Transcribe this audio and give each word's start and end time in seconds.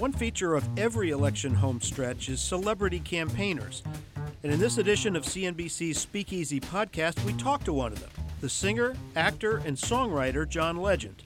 One 0.00 0.12
feature 0.12 0.54
of 0.54 0.66
every 0.78 1.10
election 1.10 1.52
home 1.52 1.82
stretch 1.82 2.30
is 2.30 2.40
celebrity 2.40 3.00
campaigners. 3.00 3.82
And 4.42 4.50
in 4.50 4.58
this 4.58 4.78
edition 4.78 5.14
of 5.14 5.24
CNBC's 5.24 5.98
Speakeasy 5.98 6.58
podcast, 6.58 7.22
we 7.26 7.34
talked 7.34 7.66
to 7.66 7.74
one 7.74 7.92
of 7.92 8.00
them, 8.00 8.08
the 8.40 8.48
singer, 8.48 8.96
actor, 9.14 9.58
and 9.58 9.76
songwriter 9.76 10.48
John 10.48 10.78
Legend. 10.78 11.22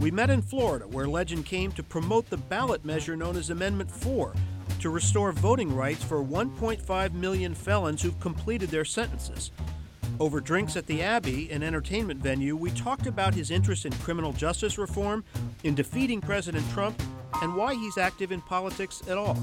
We 0.00 0.10
met 0.10 0.30
in 0.30 0.40
Florida, 0.40 0.88
where 0.88 1.06
Legend 1.06 1.44
came 1.44 1.70
to 1.72 1.82
promote 1.82 2.30
the 2.30 2.38
ballot 2.38 2.82
measure 2.82 3.14
known 3.14 3.36
as 3.36 3.50
Amendment 3.50 3.90
4 3.90 4.32
to 4.80 4.88
restore 4.88 5.32
voting 5.32 5.76
rights 5.76 6.02
for 6.02 6.24
1.5 6.24 7.12
million 7.12 7.54
felons 7.54 8.00
who've 8.00 8.20
completed 8.20 8.70
their 8.70 8.86
sentences. 8.86 9.50
Over 10.18 10.40
drinks 10.40 10.76
at 10.78 10.86
the 10.86 11.02
Abbey, 11.02 11.50
an 11.50 11.62
entertainment 11.62 12.20
venue, 12.20 12.56
we 12.56 12.70
talked 12.70 13.06
about 13.06 13.34
his 13.34 13.50
interest 13.50 13.84
in 13.84 13.92
criminal 13.92 14.32
justice 14.32 14.78
reform, 14.78 15.24
in 15.62 15.74
defeating 15.74 16.22
President 16.22 16.64
Trump, 16.70 17.02
and 17.42 17.54
why 17.54 17.74
he's 17.74 17.98
active 17.98 18.32
in 18.32 18.40
politics 18.40 19.02
at 19.08 19.16
all. 19.16 19.36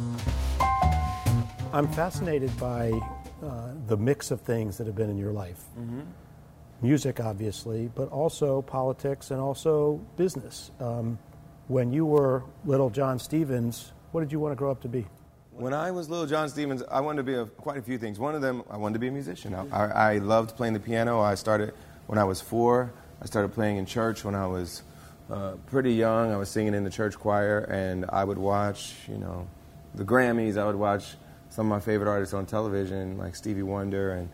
I'm 1.73 1.88
fascinated 1.90 2.55
by 2.58 2.91
uh, 3.44 3.73
the 3.88 3.98
mix 3.98 4.31
of 4.31 4.41
things 4.41 4.77
that 4.77 4.88
have 4.88 4.95
been 4.95 5.09
in 5.09 5.17
your 5.17 5.34
life. 5.34 5.63
Mm-hmm. 5.77 6.02
Music, 6.81 7.20
obviously, 7.20 7.89
but 7.95 8.09
also 8.09 8.62
politics 8.62 9.31
and 9.31 9.39
also 9.39 10.02
business. 10.17 10.72
Um, 10.80 11.17
when 11.67 11.91
you 11.91 12.05
were 12.05 12.44
little 12.66 12.89
John 12.89 13.17
Stephens, 13.17 13.91
what 14.12 14.22
did 14.22 14.31
you 14.31 14.39
want 14.39 14.52
to 14.52 14.55
grow 14.55 14.72
up 14.72 14.81
to 14.81 14.88
be? 14.88 15.05
When 15.52 15.73
I 15.73 15.91
was 15.91 16.09
little 16.09 16.25
John 16.25 16.50
Stephens, 16.50 16.84
I 16.91 17.00
wanted 17.00 17.17
to 17.17 17.23
be 17.23 17.34
a, 17.34 17.45
quite 17.45 17.77
a 17.77 17.81
few 17.81 17.98
things. 17.98 18.20
One 18.20 18.36
of 18.36 18.41
them, 18.41 18.64
I 18.70 18.77
wanted 18.77 18.94
to 18.94 19.00
be 19.00 19.08
a 19.08 19.12
musician. 19.12 19.55
I, 19.55 19.67
I, 19.72 20.14
I, 20.14 20.17
loved 20.17 20.55
playing 20.58 20.73
the 20.73 20.80
piano. 20.80 21.22
I 21.22 21.36
started 21.36 21.73
when 22.08 22.20
I 22.20 22.25
was 22.25 22.41
four. 22.41 22.91
I 23.22 23.25
started 23.25 23.53
playing 23.53 23.77
in 23.77 23.86
church 23.86 24.25
when 24.25 24.36
I 24.36 24.48
was 24.48 24.84
uh, 25.29 25.53
pretty 25.67 25.93
young. 25.93 26.31
I 26.31 26.38
was 26.38 26.49
singing 26.49 26.73
in 26.73 26.84
the 26.84 26.89
church 26.89 27.17
choir, 27.17 27.59
and 27.59 28.05
I 28.09 28.23
would 28.23 28.38
watch, 28.38 28.93
you 29.07 29.17
know, 29.17 29.47
the 29.95 30.03
Grammys. 30.03 30.58
I 30.58 30.66
would 30.66 30.75
watch 30.75 31.16
some 31.50 31.66
of 31.67 31.69
my 31.69 31.80
favorite 31.80 32.09
artists 32.09 32.33
on 32.33 32.45
television, 32.45 33.17
like 33.17 33.35
Stevie 33.35 33.63
Wonder, 33.63 34.13
and 34.13 34.30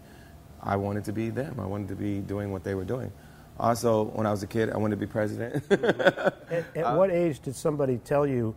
I 0.61 0.75
wanted 0.75 1.05
to 1.05 1.13
be 1.13 1.29
them. 1.29 1.59
I 1.59 1.65
wanted 1.65 1.87
to 1.89 1.95
be 1.95 2.19
doing 2.19 2.51
what 2.51 2.63
they 2.63 2.75
were 2.75 2.85
doing. 2.85 3.11
Also, 3.59 4.05
when 4.05 4.25
I 4.25 4.31
was 4.31 4.43
a 4.43 4.47
kid, 4.47 4.69
I 4.69 4.77
wanted 4.77 4.95
to 4.95 5.05
be 5.05 5.11
president. 5.11 5.63
at, 5.71 6.65
at 6.75 6.83
uh, 6.83 6.95
what 6.95 7.11
age 7.11 7.39
did 7.41 7.55
somebody 7.55 7.97
tell 7.97 8.25
you? 8.25 8.55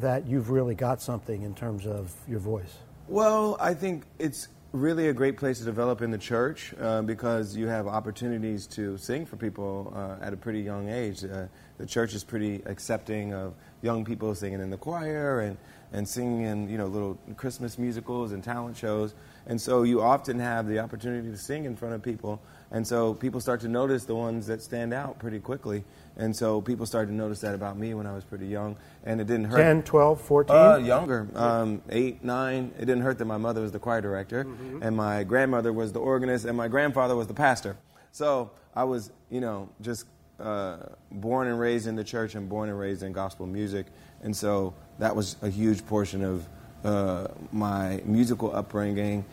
that 0.00 0.26
you've 0.26 0.50
really 0.50 0.74
got 0.74 1.00
something 1.00 1.42
in 1.42 1.54
terms 1.54 1.86
of 1.86 2.14
your 2.28 2.38
voice? 2.38 2.78
Well, 3.08 3.56
I 3.60 3.74
think 3.74 4.04
it's 4.18 4.48
really 4.72 5.08
a 5.08 5.12
great 5.12 5.36
place 5.36 5.58
to 5.58 5.64
develop 5.64 6.00
in 6.00 6.10
the 6.10 6.18
church 6.18 6.74
uh, 6.80 7.02
because 7.02 7.56
you 7.56 7.66
have 7.66 7.88
opportunities 7.88 8.66
to 8.68 8.96
sing 8.98 9.26
for 9.26 9.36
people 9.36 9.92
uh, 9.96 10.24
at 10.24 10.32
a 10.32 10.36
pretty 10.36 10.60
young 10.60 10.88
age. 10.88 11.24
Uh, 11.24 11.46
the 11.78 11.86
church 11.86 12.14
is 12.14 12.22
pretty 12.22 12.62
accepting 12.66 13.34
of 13.34 13.54
young 13.82 14.04
people 14.04 14.32
singing 14.34 14.60
in 14.60 14.70
the 14.70 14.76
choir 14.76 15.40
and, 15.40 15.56
and 15.92 16.08
singing 16.08 16.42
in 16.42 16.68
you 16.68 16.78
know 16.78 16.86
little 16.86 17.18
Christmas 17.36 17.78
musicals 17.78 18.30
and 18.30 18.44
talent 18.44 18.76
shows. 18.76 19.14
And 19.46 19.60
so 19.60 19.82
you 19.82 20.02
often 20.02 20.38
have 20.38 20.68
the 20.68 20.78
opportunity 20.78 21.30
to 21.30 21.36
sing 21.36 21.64
in 21.64 21.74
front 21.74 21.94
of 21.94 22.02
people. 22.02 22.40
And 22.70 22.86
so 22.86 23.14
people 23.14 23.40
start 23.40 23.60
to 23.62 23.68
notice 23.68 24.04
the 24.04 24.14
ones 24.14 24.46
that 24.46 24.62
stand 24.62 24.94
out 24.94 25.18
pretty 25.18 25.40
quickly. 25.40 25.82
And 26.20 26.36
so 26.36 26.60
people 26.60 26.84
started 26.84 27.08
to 27.08 27.14
notice 27.14 27.40
that 27.40 27.54
about 27.54 27.78
me 27.78 27.94
when 27.94 28.06
I 28.06 28.12
was 28.12 28.24
pretty 28.24 28.46
young. 28.46 28.76
And 29.04 29.22
it 29.22 29.26
didn't 29.26 29.46
hurt. 29.46 29.56
10, 29.56 29.82
12, 29.84 30.20
14? 30.20 30.56
Uh, 30.56 30.76
younger. 30.76 31.26
Um, 31.34 31.80
8, 31.88 32.22
9. 32.22 32.72
It 32.76 32.80
didn't 32.80 33.00
hurt 33.00 33.16
that 33.18 33.24
my 33.24 33.38
mother 33.38 33.62
was 33.62 33.72
the 33.72 33.78
choir 33.78 34.02
director, 34.02 34.44
mm-hmm. 34.44 34.82
and 34.82 34.94
my 34.94 35.24
grandmother 35.24 35.72
was 35.72 35.92
the 35.92 35.98
organist, 35.98 36.44
and 36.44 36.56
my 36.56 36.68
grandfather 36.68 37.16
was 37.16 37.26
the 37.26 37.34
pastor. 37.34 37.78
So 38.12 38.50
I 38.76 38.84
was, 38.84 39.10
you 39.30 39.40
know, 39.40 39.70
just 39.80 40.04
uh, 40.38 40.76
born 41.10 41.48
and 41.48 41.58
raised 41.58 41.86
in 41.86 41.96
the 41.96 42.04
church 42.04 42.34
and 42.34 42.50
born 42.50 42.68
and 42.68 42.78
raised 42.78 43.02
in 43.02 43.12
gospel 43.12 43.46
music. 43.46 43.86
And 44.22 44.36
so 44.36 44.74
that 44.98 45.16
was 45.16 45.36
a 45.40 45.48
huge 45.48 45.86
portion 45.86 46.22
of 46.22 46.46
uh, 46.84 47.28
my 47.50 48.02
musical 48.04 48.54
upbringing. 48.54 49.24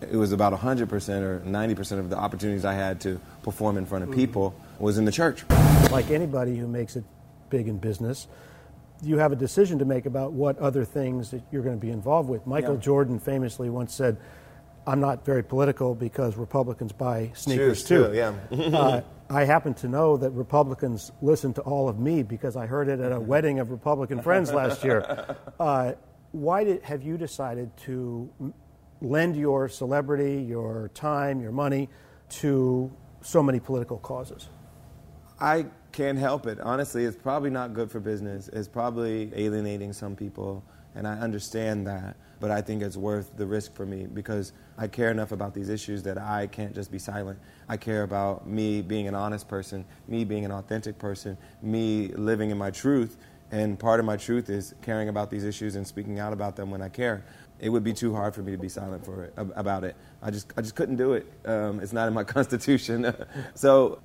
It 0.00 0.16
was 0.16 0.32
about 0.32 0.52
100% 0.52 1.22
or 1.22 1.40
90% 1.40 1.98
of 1.98 2.08
the 2.08 2.16
opportunities 2.16 2.64
I 2.64 2.72
had 2.72 3.02
to 3.02 3.20
perform 3.42 3.76
in 3.76 3.84
front 3.84 4.04
of 4.04 4.10
mm-hmm. 4.10 4.18
people 4.18 4.54
was 4.82 4.98
in 4.98 5.04
the 5.04 5.12
church. 5.12 5.44
Like 5.90 6.10
anybody 6.10 6.58
who 6.58 6.66
makes 6.66 6.96
it 6.96 7.04
big 7.48 7.68
in 7.68 7.78
business, 7.78 8.26
you 9.00 9.18
have 9.18 9.32
a 9.32 9.36
decision 9.36 9.78
to 9.78 9.84
make 9.84 10.06
about 10.06 10.32
what 10.32 10.58
other 10.58 10.84
things 10.84 11.30
that 11.30 11.42
you're 11.52 11.62
going 11.62 11.76
to 11.76 11.80
be 11.80 11.92
involved 11.92 12.28
with. 12.28 12.46
Michael 12.46 12.74
yeah. 12.74 12.80
Jordan 12.80 13.18
famously 13.18 13.70
once 13.70 13.94
said, 13.94 14.18
I'm 14.84 15.00
not 15.00 15.24
very 15.24 15.44
political 15.44 15.94
because 15.94 16.36
Republicans 16.36 16.92
buy 16.92 17.30
sneakers 17.34 17.84
too. 17.84 18.08
too. 18.08 18.14
Yeah. 18.14 18.34
uh, 18.76 19.02
I 19.30 19.44
happen 19.44 19.72
to 19.74 19.88
know 19.88 20.16
that 20.16 20.30
Republicans 20.30 21.12
listen 21.22 21.54
to 21.54 21.60
all 21.62 21.88
of 21.88 22.00
me 22.00 22.24
because 22.24 22.56
I 22.56 22.66
heard 22.66 22.88
it 22.88 22.98
at 22.98 23.12
a 23.12 23.20
wedding 23.32 23.60
of 23.60 23.70
Republican 23.70 24.20
friends 24.20 24.52
last 24.52 24.84
year. 24.84 25.36
Uh, 25.60 25.92
why 26.32 26.64
did, 26.64 26.82
have 26.82 27.02
you 27.02 27.16
decided 27.16 27.70
to 27.76 28.28
lend 29.00 29.36
your 29.36 29.68
celebrity, 29.68 30.42
your 30.42 30.90
time, 30.94 31.40
your 31.40 31.52
money 31.52 31.88
to 32.30 32.90
so 33.20 33.42
many 33.42 33.60
political 33.60 33.98
causes? 33.98 34.48
I 35.42 35.66
can't 35.90 36.18
help 36.18 36.46
it. 36.46 36.60
Honestly, 36.60 37.04
it's 37.04 37.16
probably 37.16 37.50
not 37.50 37.74
good 37.74 37.90
for 37.90 37.98
business. 37.98 38.46
It's 38.52 38.68
probably 38.68 39.32
alienating 39.34 39.92
some 39.92 40.14
people, 40.14 40.62
and 40.94 41.04
I 41.04 41.14
understand 41.18 41.84
that. 41.88 42.16
But 42.38 42.52
I 42.52 42.60
think 42.60 42.80
it's 42.80 42.96
worth 42.96 43.36
the 43.36 43.44
risk 43.44 43.74
for 43.74 43.84
me 43.84 44.06
because 44.06 44.52
I 44.78 44.86
care 44.86 45.10
enough 45.10 45.32
about 45.32 45.52
these 45.52 45.68
issues 45.68 46.04
that 46.04 46.16
I 46.16 46.46
can't 46.46 46.72
just 46.72 46.92
be 46.92 46.98
silent. 47.00 47.40
I 47.68 47.76
care 47.76 48.04
about 48.04 48.46
me 48.46 48.82
being 48.82 49.08
an 49.08 49.16
honest 49.16 49.48
person, 49.48 49.84
me 50.06 50.24
being 50.24 50.44
an 50.44 50.52
authentic 50.52 50.96
person, 50.96 51.36
me 51.60 52.08
living 52.14 52.50
in 52.50 52.58
my 52.58 52.70
truth. 52.70 53.16
And 53.50 53.76
part 53.76 53.98
of 53.98 54.06
my 54.06 54.16
truth 54.16 54.48
is 54.48 54.76
caring 54.80 55.08
about 55.08 55.28
these 55.28 55.42
issues 55.42 55.74
and 55.74 55.84
speaking 55.84 56.20
out 56.20 56.32
about 56.32 56.54
them 56.54 56.70
when 56.70 56.82
I 56.82 56.88
care. 56.88 57.24
It 57.58 57.68
would 57.68 57.84
be 57.84 57.92
too 57.92 58.14
hard 58.14 58.32
for 58.32 58.42
me 58.42 58.52
to 58.52 58.58
be 58.58 58.68
silent 58.68 59.04
for 59.04 59.24
it, 59.24 59.34
about 59.36 59.82
it. 59.82 59.96
I 60.22 60.30
just, 60.30 60.52
I 60.56 60.62
just 60.62 60.76
couldn't 60.76 60.96
do 60.96 61.14
it. 61.14 61.26
Um, 61.44 61.80
it's 61.80 61.92
not 61.92 62.06
in 62.06 62.14
my 62.14 62.24
constitution. 62.36 63.12
so 63.56 64.00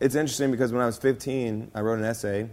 it's 0.00 0.14
interesting 0.14 0.50
because 0.50 0.72
when 0.72 0.82
I 0.82 0.86
was 0.86 0.98
15, 0.98 1.70
I 1.74 1.80
wrote 1.80 1.98
an 1.98 2.04
essay. 2.04 2.48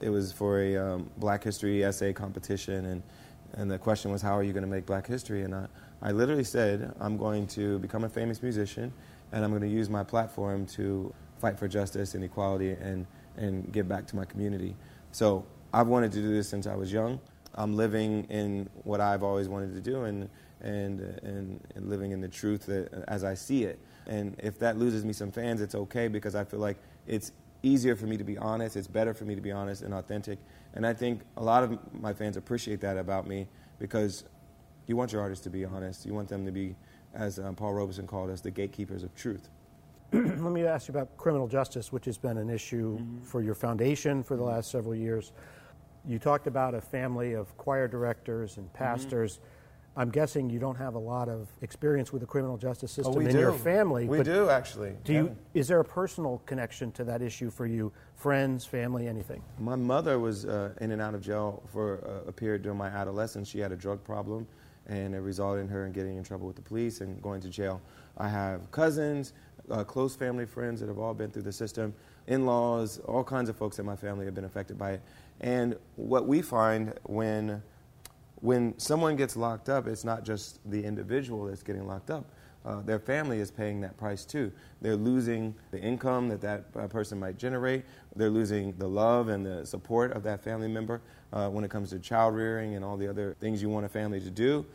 It 0.00 0.10
was 0.10 0.32
for 0.32 0.62
a 0.62 0.76
um, 0.76 1.10
Black 1.18 1.44
History 1.44 1.84
essay 1.84 2.12
competition, 2.12 2.86
and 2.86 3.02
and 3.54 3.70
the 3.70 3.78
question 3.78 4.10
was, 4.10 4.22
how 4.22 4.36
are 4.36 4.42
you 4.42 4.52
going 4.52 4.62
to 4.64 4.70
make 4.70 4.86
Black 4.86 5.06
history? 5.06 5.42
And 5.42 5.54
I, 5.54 5.66
I 6.02 6.12
literally 6.12 6.44
said, 6.44 6.94
I'm 7.00 7.16
going 7.16 7.46
to 7.48 7.78
become 7.80 8.04
a 8.04 8.08
famous 8.08 8.42
musician, 8.42 8.92
and 9.32 9.44
I'm 9.44 9.50
going 9.50 9.62
to 9.62 9.68
use 9.68 9.90
my 9.90 10.04
platform 10.04 10.66
to 10.66 11.12
fight 11.40 11.58
for 11.58 11.66
justice 11.66 12.14
and 12.14 12.22
equality 12.24 12.70
and 12.72 13.06
and 13.36 13.72
give 13.72 13.88
back 13.88 14.06
to 14.06 14.16
my 14.16 14.24
community. 14.24 14.76
So 15.12 15.46
I've 15.72 15.86
wanted 15.86 16.12
to 16.12 16.20
do 16.20 16.32
this 16.32 16.48
since 16.48 16.66
I 16.66 16.74
was 16.74 16.92
young. 16.92 17.20
I'm 17.54 17.74
living 17.76 18.24
in 18.24 18.68
what 18.84 19.00
I've 19.00 19.22
always 19.22 19.48
wanted 19.48 19.74
to 19.74 19.80
do, 19.80 20.04
and 20.04 20.28
and 20.60 21.00
and, 21.00 21.60
and 21.74 21.88
living 21.88 22.12
in 22.12 22.20
the 22.20 22.28
truth 22.28 22.66
that, 22.66 23.04
as 23.08 23.24
I 23.24 23.34
see 23.34 23.64
it. 23.64 23.78
And 24.06 24.36
if 24.38 24.58
that 24.58 24.78
loses 24.78 25.04
me 25.04 25.12
some 25.12 25.30
fans, 25.30 25.60
it's 25.60 25.74
okay 25.74 26.08
because 26.08 26.34
I 26.34 26.44
feel 26.44 26.60
like 26.60 26.76
it's 27.06 27.32
easier 27.62 27.94
for 27.96 28.06
me 28.06 28.16
to 28.16 28.24
be 28.24 28.38
honest. 28.38 28.76
It's 28.76 28.88
better 28.88 29.14
for 29.14 29.24
me 29.24 29.34
to 29.34 29.40
be 29.40 29.52
honest 29.52 29.82
and 29.82 29.94
authentic. 29.94 30.38
And 30.74 30.86
I 30.86 30.94
think 30.94 31.22
a 31.36 31.42
lot 31.42 31.62
of 31.62 31.78
my 32.00 32.12
fans 32.12 32.36
appreciate 32.36 32.80
that 32.80 32.96
about 32.96 33.26
me 33.26 33.48
because 33.78 34.24
you 34.86 34.96
want 34.96 35.12
your 35.12 35.20
artists 35.20 35.44
to 35.44 35.50
be 35.50 35.64
honest. 35.64 36.06
You 36.06 36.14
want 36.14 36.28
them 36.28 36.44
to 36.46 36.52
be, 36.52 36.74
as 37.14 37.38
um, 37.38 37.54
Paul 37.54 37.74
Robeson 37.74 38.06
called 38.06 38.30
us, 38.30 38.40
the 38.40 38.50
gatekeepers 38.50 39.02
of 39.02 39.14
truth. 39.14 39.48
Let 40.12 40.38
me 40.38 40.64
ask 40.64 40.88
you 40.88 40.92
about 40.92 41.16
criminal 41.16 41.46
justice, 41.46 41.92
which 41.92 42.04
has 42.06 42.18
been 42.18 42.38
an 42.38 42.50
issue 42.50 42.98
mm-hmm. 42.98 43.22
for 43.22 43.42
your 43.42 43.54
foundation 43.54 44.22
for 44.22 44.36
the 44.36 44.42
last 44.42 44.70
several 44.70 44.94
years. 44.94 45.32
You 46.06 46.18
talked 46.18 46.46
about 46.46 46.74
a 46.74 46.80
family 46.80 47.34
of 47.34 47.56
choir 47.56 47.86
directors 47.86 48.56
and 48.56 48.66
mm-hmm. 48.66 48.78
pastors. 48.78 49.34
Mm-hmm 49.34 49.44
I'm 49.96 50.10
guessing 50.10 50.48
you 50.48 50.58
don't 50.58 50.76
have 50.76 50.94
a 50.94 50.98
lot 50.98 51.28
of 51.28 51.48
experience 51.62 52.12
with 52.12 52.20
the 52.20 52.26
criminal 52.26 52.56
justice 52.56 52.92
oh, 52.98 53.02
system 53.02 53.22
oh, 53.22 53.26
in 53.26 53.32
do. 53.32 53.38
your 53.38 53.52
family. 53.52 54.06
We 54.06 54.22
do 54.22 54.48
actually. 54.48 54.94
Do 55.04 55.12
yeah. 55.12 55.20
you? 55.22 55.36
Is 55.54 55.68
there 55.68 55.80
a 55.80 55.84
personal 55.84 56.40
connection 56.46 56.92
to 56.92 57.04
that 57.04 57.22
issue 57.22 57.50
for 57.50 57.66
you? 57.66 57.92
Friends, 58.14 58.64
family, 58.64 59.08
anything? 59.08 59.42
My 59.58 59.76
mother 59.76 60.18
was 60.18 60.44
uh, 60.44 60.72
in 60.80 60.92
and 60.92 61.02
out 61.02 61.14
of 61.14 61.22
jail 61.22 61.62
for 61.72 62.04
uh, 62.06 62.28
a 62.28 62.32
period 62.32 62.62
during 62.62 62.78
my 62.78 62.88
adolescence. 62.88 63.48
She 63.48 63.58
had 63.58 63.72
a 63.72 63.76
drug 63.76 64.02
problem, 64.04 64.46
and 64.86 65.14
it 65.14 65.20
resulted 65.20 65.64
in 65.64 65.68
her 65.68 65.86
in 65.86 65.92
getting 65.92 66.16
in 66.16 66.22
trouble 66.22 66.46
with 66.46 66.56
the 66.56 66.62
police 66.62 67.00
and 67.00 67.20
going 67.20 67.40
to 67.40 67.48
jail. 67.48 67.80
I 68.16 68.28
have 68.28 68.70
cousins, 68.70 69.32
uh, 69.70 69.82
close 69.84 70.14
family 70.14 70.46
friends 70.46 70.80
that 70.80 70.88
have 70.88 70.98
all 70.98 71.14
been 71.14 71.30
through 71.30 71.42
the 71.42 71.52
system, 71.52 71.94
in-laws, 72.26 73.00
all 73.06 73.24
kinds 73.24 73.48
of 73.48 73.56
folks 73.56 73.78
in 73.78 73.86
my 73.86 73.96
family 73.96 74.24
have 74.24 74.34
been 74.34 74.44
affected 74.44 74.78
by 74.78 74.92
it. 74.92 75.02
And 75.40 75.76
what 75.96 76.26
we 76.26 76.42
find 76.42 76.94
when 77.04 77.62
when 78.40 78.78
someone 78.78 79.16
gets 79.16 79.36
locked 79.36 79.68
up, 79.68 79.86
it's 79.86 80.04
not 80.04 80.24
just 80.24 80.58
the 80.70 80.82
individual 80.82 81.46
that's 81.46 81.62
getting 81.62 81.86
locked 81.86 82.10
up. 82.10 82.24
Uh, 82.64 82.82
their 82.82 82.98
family 82.98 83.40
is 83.40 83.50
paying 83.50 83.80
that 83.80 83.96
price 83.96 84.24
too. 84.24 84.52
They're 84.82 84.96
losing 84.96 85.54
the 85.70 85.80
income 85.80 86.28
that 86.28 86.42
that 86.42 86.64
uh, 86.76 86.86
person 86.88 87.18
might 87.18 87.38
generate. 87.38 87.84
They're 88.14 88.30
losing 88.30 88.74
the 88.76 88.88
love 88.88 89.28
and 89.28 89.44
the 89.44 89.64
support 89.64 90.12
of 90.12 90.22
that 90.24 90.44
family 90.44 90.68
member 90.68 91.00
uh, 91.32 91.48
when 91.48 91.64
it 91.64 91.70
comes 91.70 91.90
to 91.90 91.98
child 91.98 92.34
rearing 92.34 92.74
and 92.74 92.84
all 92.84 92.98
the 92.98 93.08
other 93.08 93.34
things 93.40 93.62
you 93.62 93.70
want 93.70 93.86
a 93.86 93.88
family 93.88 94.20
to 94.20 94.30
do. 94.30 94.66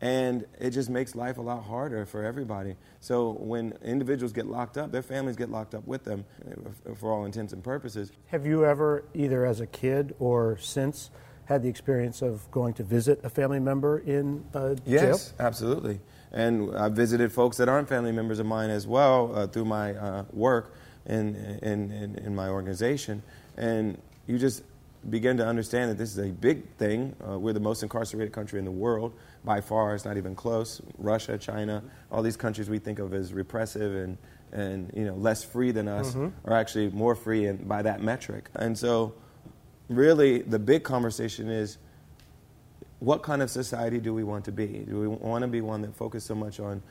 And 0.00 0.46
it 0.58 0.70
just 0.70 0.90
makes 0.90 1.14
life 1.14 1.38
a 1.38 1.42
lot 1.42 1.64
harder 1.64 2.04
for 2.04 2.24
everybody. 2.24 2.76
So 3.00 3.32
when 3.32 3.74
individuals 3.82 4.32
get 4.32 4.46
locked 4.46 4.76
up, 4.76 4.90
their 4.90 5.02
families 5.02 5.36
get 5.36 5.50
locked 5.50 5.74
up 5.74 5.86
with 5.86 6.04
them 6.04 6.24
uh, 6.46 6.94
for 6.94 7.12
all 7.12 7.24
intents 7.26 7.52
and 7.52 7.62
purposes. 7.62 8.10
Have 8.26 8.46
you 8.46 8.64
ever, 8.64 9.04
either 9.14 9.44
as 9.44 9.60
a 9.60 9.66
kid 9.66 10.14
or 10.18 10.58
since, 10.58 11.10
had 11.46 11.62
the 11.62 11.68
experience 11.68 12.22
of 12.22 12.50
going 12.50 12.74
to 12.74 12.82
visit 12.82 13.20
a 13.22 13.28
family 13.28 13.60
member 13.60 13.98
in 13.98 14.44
uh, 14.54 14.74
yes, 14.86 15.28
jail? 15.28 15.46
absolutely. 15.46 16.00
And 16.32 16.76
I've 16.76 16.92
visited 16.92 17.32
folks 17.32 17.56
that 17.58 17.68
aren't 17.68 17.88
family 17.88 18.12
members 18.12 18.38
of 18.38 18.46
mine 18.46 18.70
as 18.70 18.86
well 18.86 19.32
uh, 19.34 19.46
through 19.46 19.66
my 19.66 19.94
uh, 19.94 20.24
work 20.32 20.74
in, 21.06 21.36
in, 21.62 21.92
in, 21.92 22.18
in, 22.18 22.34
my 22.34 22.48
organization. 22.48 23.22
And 23.56 23.98
you 24.26 24.38
just 24.38 24.64
begin 25.10 25.36
to 25.36 25.46
understand 25.46 25.90
that 25.90 25.98
this 25.98 26.10
is 26.10 26.18
a 26.18 26.32
big 26.32 26.68
thing. 26.76 27.14
Uh, 27.28 27.38
we're 27.38 27.52
the 27.52 27.60
most 27.60 27.82
incarcerated 27.82 28.32
country 28.32 28.58
in 28.58 28.64
the 28.64 28.70
world 28.70 29.12
by 29.44 29.60
far. 29.60 29.94
It's 29.94 30.04
not 30.04 30.16
even 30.16 30.34
close. 30.34 30.80
Russia, 30.98 31.38
China, 31.38 31.84
all 32.10 32.22
these 32.22 32.36
countries 32.36 32.70
we 32.70 32.78
think 32.78 32.98
of 32.98 33.12
as 33.12 33.32
repressive 33.32 33.94
and, 33.94 34.18
and 34.50 34.90
you 34.94 35.04
know, 35.04 35.14
less 35.14 35.44
free 35.44 35.72
than 35.72 35.88
us 35.88 36.14
mm-hmm. 36.14 36.28
are 36.48 36.56
actually 36.56 36.88
more 36.90 37.14
free 37.14 37.46
in, 37.46 37.58
by 37.68 37.82
that 37.82 38.02
metric. 38.02 38.48
And 38.54 38.76
so, 38.76 39.14
really, 39.96 40.42
the 40.42 40.58
big 40.58 40.82
conversation 40.82 41.48
is 41.48 41.78
what 43.00 43.22
kind 43.22 43.42
of 43.42 43.50
society 43.50 43.98
do 43.98 44.14
we 44.14 44.24
want 44.24 44.44
to 44.46 44.52
be? 44.52 44.66
Do 44.88 45.00
we 45.00 45.08
want 45.08 45.42
to 45.42 45.48
be 45.48 45.60
one 45.60 45.82
that 45.82 45.94
focuses 45.94 46.26
so 46.26 46.34
much 46.34 46.60
on, 46.60 46.82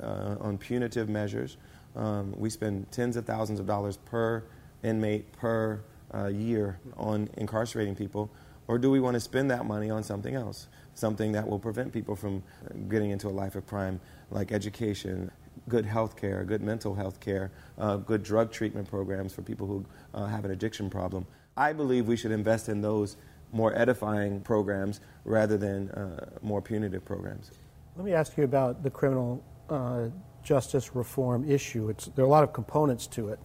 uh, 0.00 0.36
on 0.40 0.58
punitive 0.58 1.08
measures? 1.08 1.56
Um, 1.96 2.34
we 2.36 2.50
spend 2.50 2.90
tens 2.90 3.16
of 3.16 3.26
thousands 3.26 3.60
of 3.60 3.66
dollars 3.66 3.96
per 3.96 4.42
inmate 4.82 5.32
per 5.32 5.82
uh, 6.14 6.26
year 6.26 6.78
on 6.96 7.28
incarcerating 7.36 7.94
people, 7.94 8.30
or 8.68 8.78
do 8.78 8.90
we 8.90 9.00
want 9.00 9.14
to 9.14 9.20
spend 9.20 9.50
that 9.50 9.64
money 9.66 9.90
on 9.90 10.02
something 10.02 10.34
else? 10.34 10.68
Something 10.94 11.32
that 11.32 11.48
will 11.48 11.58
prevent 11.58 11.92
people 11.92 12.16
from 12.16 12.42
getting 12.88 13.10
into 13.10 13.28
a 13.28 13.30
life 13.30 13.54
of 13.54 13.66
crime, 13.66 14.00
like 14.30 14.52
education, 14.52 15.30
good 15.68 15.86
health 15.86 16.16
care, 16.16 16.44
good 16.44 16.62
mental 16.62 16.94
health 16.94 17.20
care, 17.20 17.50
uh, 17.78 17.96
good 17.96 18.22
drug 18.22 18.50
treatment 18.52 18.88
programs 18.88 19.32
for 19.32 19.42
people 19.42 19.66
who 19.66 19.84
uh, 20.14 20.26
have 20.26 20.44
an 20.44 20.50
addiction 20.50 20.90
problem. 20.90 21.26
I 21.56 21.72
believe 21.72 22.06
we 22.06 22.16
should 22.16 22.32
invest 22.32 22.68
in 22.68 22.80
those 22.80 23.16
more 23.52 23.76
edifying 23.76 24.40
programs 24.40 25.00
rather 25.24 25.58
than 25.58 25.90
uh, 25.90 26.30
more 26.40 26.62
punitive 26.62 27.04
programs. 27.04 27.50
Let 27.96 28.04
me 28.06 28.14
ask 28.14 28.36
you 28.38 28.44
about 28.44 28.82
the 28.82 28.90
criminal 28.90 29.44
uh, 29.68 30.08
justice 30.42 30.94
reform 30.94 31.48
issue. 31.48 31.90
It's, 31.90 32.06
there 32.06 32.24
are 32.24 32.28
a 32.28 32.30
lot 32.30 32.44
of 32.44 32.52
components 32.52 33.06
to 33.08 33.28
it 33.28 33.38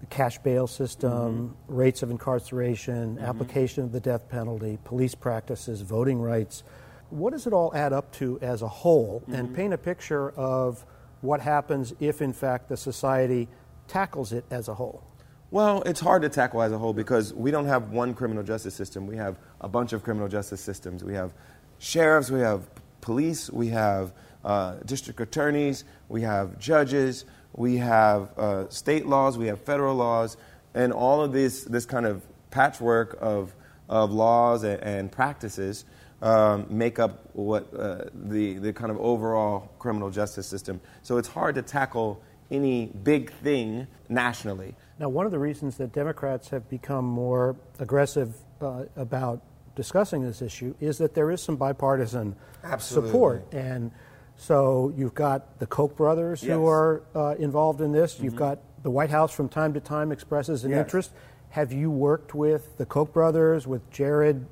the 0.00 0.06
cash 0.06 0.38
bail 0.38 0.66
system, 0.66 1.10
mm-hmm. 1.10 1.74
rates 1.74 2.02
of 2.02 2.10
incarceration, 2.10 3.16
mm-hmm. 3.16 3.24
application 3.24 3.84
of 3.84 3.92
the 3.92 4.00
death 4.00 4.28
penalty, 4.28 4.78
police 4.84 5.14
practices, 5.14 5.80
voting 5.80 6.20
rights. 6.20 6.62
What 7.10 7.32
does 7.32 7.46
it 7.46 7.52
all 7.52 7.74
add 7.74 7.92
up 7.92 8.12
to 8.12 8.38
as 8.40 8.62
a 8.62 8.68
whole? 8.68 9.20
Mm-hmm. 9.22 9.34
And 9.34 9.54
paint 9.56 9.74
a 9.74 9.78
picture 9.78 10.30
of 10.30 10.84
what 11.20 11.40
happens 11.40 11.94
if, 11.98 12.22
in 12.22 12.32
fact, 12.32 12.68
the 12.68 12.76
society 12.76 13.48
tackles 13.88 14.32
it 14.32 14.44
as 14.50 14.68
a 14.68 14.74
whole. 14.74 15.02
Well, 15.50 15.82
it's 15.86 16.00
hard 16.00 16.22
to 16.22 16.28
tackle 16.28 16.60
as 16.60 16.72
a 16.72 16.78
whole 16.78 16.92
because 16.92 17.32
we 17.32 17.50
don't 17.50 17.64
have 17.64 17.90
one 17.90 18.12
criminal 18.12 18.42
justice 18.42 18.74
system. 18.74 19.06
We 19.06 19.16
have 19.16 19.38
a 19.62 19.68
bunch 19.68 19.94
of 19.94 20.02
criminal 20.02 20.28
justice 20.28 20.60
systems. 20.60 21.02
We 21.02 21.14
have 21.14 21.32
sheriffs, 21.78 22.30
we 22.30 22.40
have 22.40 22.68
police, 23.00 23.48
we 23.48 23.68
have 23.68 24.12
uh, 24.44 24.74
district 24.84 25.20
attorneys, 25.20 25.84
we 26.10 26.20
have 26.22 26.58
judges, 26.58 27.24
we 27.54 27.78
have 27.78 28.38
uh, 28.38 28.68
state 28.68 29.06
laws, 29.06 29.38
we 29.38 29.46
have 29.46 29.58
federal 29.62 29.96
laws, 29.96 30.36
and 30.74 30.92
all 30.92 31.22
of 31.22 31.32
this, 31.32 31.64
this 31.64 31.86
kind 31.86 32.04
of 32.04 32.22
patchwork 32.50 33.16
of, 33.18 33.54
of 33.88 34.10
laws 34.12 34.64
and, 34.64 34.82
and 34.82 35.10
practices 35.10 35.86
um, 36.20 36.66
make 36.68 36.98
up 36.98 37.30
what 37.32 37.72
uh, 37.74 38.04
the, 38.12 38.58
the 38.58 38.72
kind 38.74 38.90
of 38.90 38.98
overall 38.98 39.70
criminal 39.78 40.10
justice 40.10 40.46
system. 40.46 40.78
So 41.02 41.16
it's 41.16 41.28
hard 41.28 41.54
to 41.54 41.62
tackle 41.62 42.20
any 42.50 42.86
big 42.86 43.32
thing 43.32 43.86
nationally. 44.08 44.74
Now, 44.98 45.08
one 45.08 45.26
of 45.26 45.32
the 45.32 45.38
reasons 45.38 45.76
that 45.76 45.92
Democrats 45.92 46.48
have 46.48 46.68
become 46.68 47.04
more 47.04 47.56
aggressive 47.78 48.34
uh, 48.60 48.84
about 48.96 49.42
discussing 49.74 50.22
this 50.22 50.42
issue 50.42 50.74
is 50.80 50.98
that 50.98 51.14
there 51.14 51.30
is 51.30 51.40
some 51.40 51.56
bipartisan 51.56 52.34
Absolutely. 52.64 53.10
support. 53.10 53.52
And 53.52 53.92
so 54.36 54.92
you've 54.96 55.14
got 55.14 55.58
the 55.60 55.66
Koch 55.66 55.96
brothers 55.96 56.42
yes. 56.42 56.52
who 56.52 56.66
are 56.66 57.02
uh, 57.14 57.34
involved 57.38 57.80
in 57.80 57.92
this. 57.92 58.14
Mm-hmm. 58.14 58.24
You've 58.24 58.36
got 58.36 58.58
the 58.82 58.90
White 58.90 59.10
House 59.10 59.32
from 59.32 59.48
time 59.48 59.74
to 59.74 59.80
time 59.80 60.10
expresses 60.10 60.64
an 60.64 60.70
yes. 60.70 60.80
interest. 60.80 61.12
Have 61.50 61.72
you 61.72 61.90
worked 61.90 62.34
with 62.34 62.76
the 62.76 62.86
Koch 62.86 63.12
brothers, 63.12 63.66
with 63.66 63.88
Jared 63.90 64.46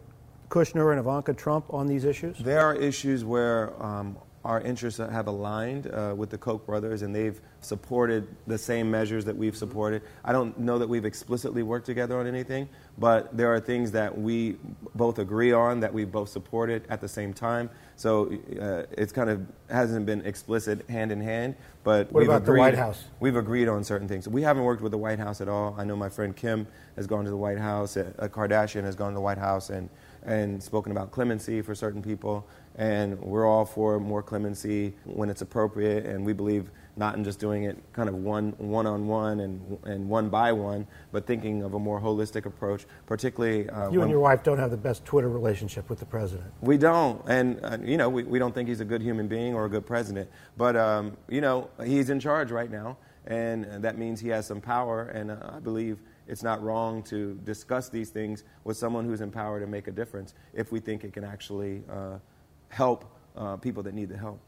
Kushner 0.49 0.91
and 0.91 1.01
Ivanka 1.01 1.35
Trump 1.35 1.67
on 1.71 1.87
these 1.87 2.05
issues? 2.05 2.39
There 2.39 2.61
are 2.61 2.75
issues 2.75 3.25
where 3.25 3.81
um, 3.83 4.17
our 4.47 4.61
interests 4.61 4.99
have 4.99 5.27
aligned 5.27 5.89
uh, 5.89 6.15
with 6.17 6.31
the 6.31 6.39
Koch 6.39 6.65
brothers, 6.65 7.03
and 7.03 7.15
they've 7.15 7.41
supported 7.61 8.29
the 8.47 8.57
same 8.57 8.91
measures 8.91 9.25
that 9.25 9.37
we've 9.37 9.57
supported. 9.57 10.03
I 10.25 10.33
don't 10.33 10.57
know 10.59 10.79
that 10.79 10.89
we've 10.89 11.05
explicitly 11.05 11.65
worked 11.65 11.85
together 11.85 12.19
on 12.21 12.27
anything, 12.29 12.69
but 12.97 13.37
there 13.37 13.53
are 13.53 13.59
things 13.59 13.91
that 13.93 14.17
we 14.17 14.57
both 14.95 15.19
agree 15.19 15.53
on 15.53 15.81
that 15.81 15.93
we've 15.93 16.11
both 16.11 16.29
supported 16.29 16.87
at 16.89 17.01
the 17.01 17.09
same 17.09 17.35
time. 17.35 17.69
So 17.97 18.33
uh, 18.61 18.85
it's 18.93 19.13
kind 19.13 19.31
of 19.31 19.45
hasn't 19.69 20.07
been 20.07 20.25
explicit 20.25 20.89
hand 20.89 21.11
in 21.11 21.21
hand, 21.21 21.57
but 21.83 22.13
what 22.13 22.21
we've 22.21 22.29
about 22.29 22.43
agreed, 22.43 22.55
the 22.55 22.61
White 22.61 22.75
House? 22.77 23.05
We've 23.19 23.37
agreed 23.37 23.69
on 23.69 23.83
certain 23.83 24.07
things. 24.07 24.29
We 24.29 24.43
haven't 24.43 24.63
worked 24.63 24.83
with 24.83 24.93
the 24.93 24.99
White 24.99 25.19
House 25.19 25.41
at 25.41 25.49
all. 25.49 25.75
I 25.77 25.85
know 25.85 25.97
my 25.97 26.09
friend 26.09 26.37
Kim 26.37 26.69
has 26.95 27.09
gone 27.09 27.25
to 27.25 27.31
the 27.31 27.37
White 27.37 27.59
House. 27.59 27.97
Uh, 27.97 28.13
Kardashian 28.31 28.85
has 28.85 28.95
gone 28.95 29.11
to 29.11 29.15
the 29.15 29.21
White 29.21 29.39
House 29.39 29.71
and 29.71 29.91
and 30.27 30.61
spoken 30.63 30.93
about 30.93 31.13
clemency 31.13 31.63
for 31.63 31.75
certain 31.75 32.03
people. 32.03 32.47
And 32.77 33.19
we're 33.21 33.47
all 33.47 33.65
for 33.65 33.99
more 33.99 34.23
clemency 34.23 34.95
when 35.05 35.31
it's 35.31 35.41
appropriate, 35.41 36.05
and 36.05 36.25
we 36.25 36.35
believe 36.35 36.71
not 36.97 37.15
in 37.17 37.25
just 37.25 37.39
doing 37.39 37.65
it 37.65 37.77
kind 37.93 38.09
of 38.09 38.15
one 38.17 38.53
one 38.59 38.87
on 38.87 39.07
one 39.07 39.41
and 39.41 39.79
and 39.85 40.09
one 40.09 40.29
by 40.29 40.53
one, 40.53 40.87
but 41.13 41.27
thinking 41.27 41.63
of 41.63 41.75
a 41.75 41.79
more 41.79 42.01
holistic 42.01 42.47
approach. 42.47 42.85
Particularly, 43.07 43.69
uh, 43.71 43.91
you 43.91 44.03
and 44.03 44.11
your 44.11 44.21
wife 44.21 44.43
don't 44.43 44.59
have 44.59 44.71
the 44.71 44.77
best 44.77 45.05
Twitter 45.05 45.29
relationship 45.29 45.89
with 45.89 45.99
the 45.99 46.07
president. 46.07 46.51
We 46.61 46.77
don't, 46.77 47.23
and 47.29 47.61
uh, 47.63 47.79
you 47.83 47.97
know, 47.97 48.09
we, 48.09 48.25
we 48.25 48.39
don't 48.39 48.55
think 48.55 48.69
he's 48.69 48.81
a 48.81 48.85
good 48.85 49.03
human 49.03 49.27
being 49.27 49.55
or 49.55 49.65
a 49.65 49.71
good 49.71 49.87
president. 49.87 50.29
But 50.57 50.77
um, 50.77 51.17
you 51.29 51.41
know, 51.41 51.71
he's 51.85 52.11
in 52.11 52.21
charge 52.21 52.51
right 52.51 52.71
now, 52.71 52.99
and 53.27 53.65
that 53.83 53.97
means 53.99 54.21
he 54.21 54.29
has 54.29 54.47
some 54.47 54.61
power, 54.61 55.05
and 55.09 55.31
uh, 55.31 55.37
I 55.55 55.61
believe 55.61 55.99
it's 56.29 56.43
not 56.43 56.63
wrong 56.63 57.03
to 57.05 57.39
discuss 57.45 57.89
these 57.89 58.11
things 58.11 58.45
with 58.65 58.77
someone 58.77 59.05
who's 59.05 59.21
empowered 59.21 59.63
to 59.63 59.67
make 59.67 59.87
a 59.87 59.93
difference 59.93 60.35
if 60.53 60.73
we 60.73 60.81
think 60.81 61.05
it 61.05 61.13
can 61.13 61.25
actually 61.25 61.83
uh, 61.91 62.19
help 62.77 63.07
uh, 63.37 63.57
people 63.57 63.83
that 63.83 63.95
need 63.95 64.11
the 64.11 64.17
help. 64.19 64.39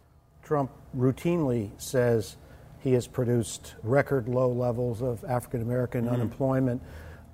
Trump 0.42 0.70
routinely 0.94 1.70
says 1.78 2.36
he 2.80 2.92
has 2.92 3.06
produced 3.06 3.74
record 3.82 4.28
low 4.28 4.50
levels 4.50 5.00
of 5.00 5.24
African 5.24 5.62
American 5.62 6.04
mm-hmm. 6.04 6.14
unemployment. 6.14 6.82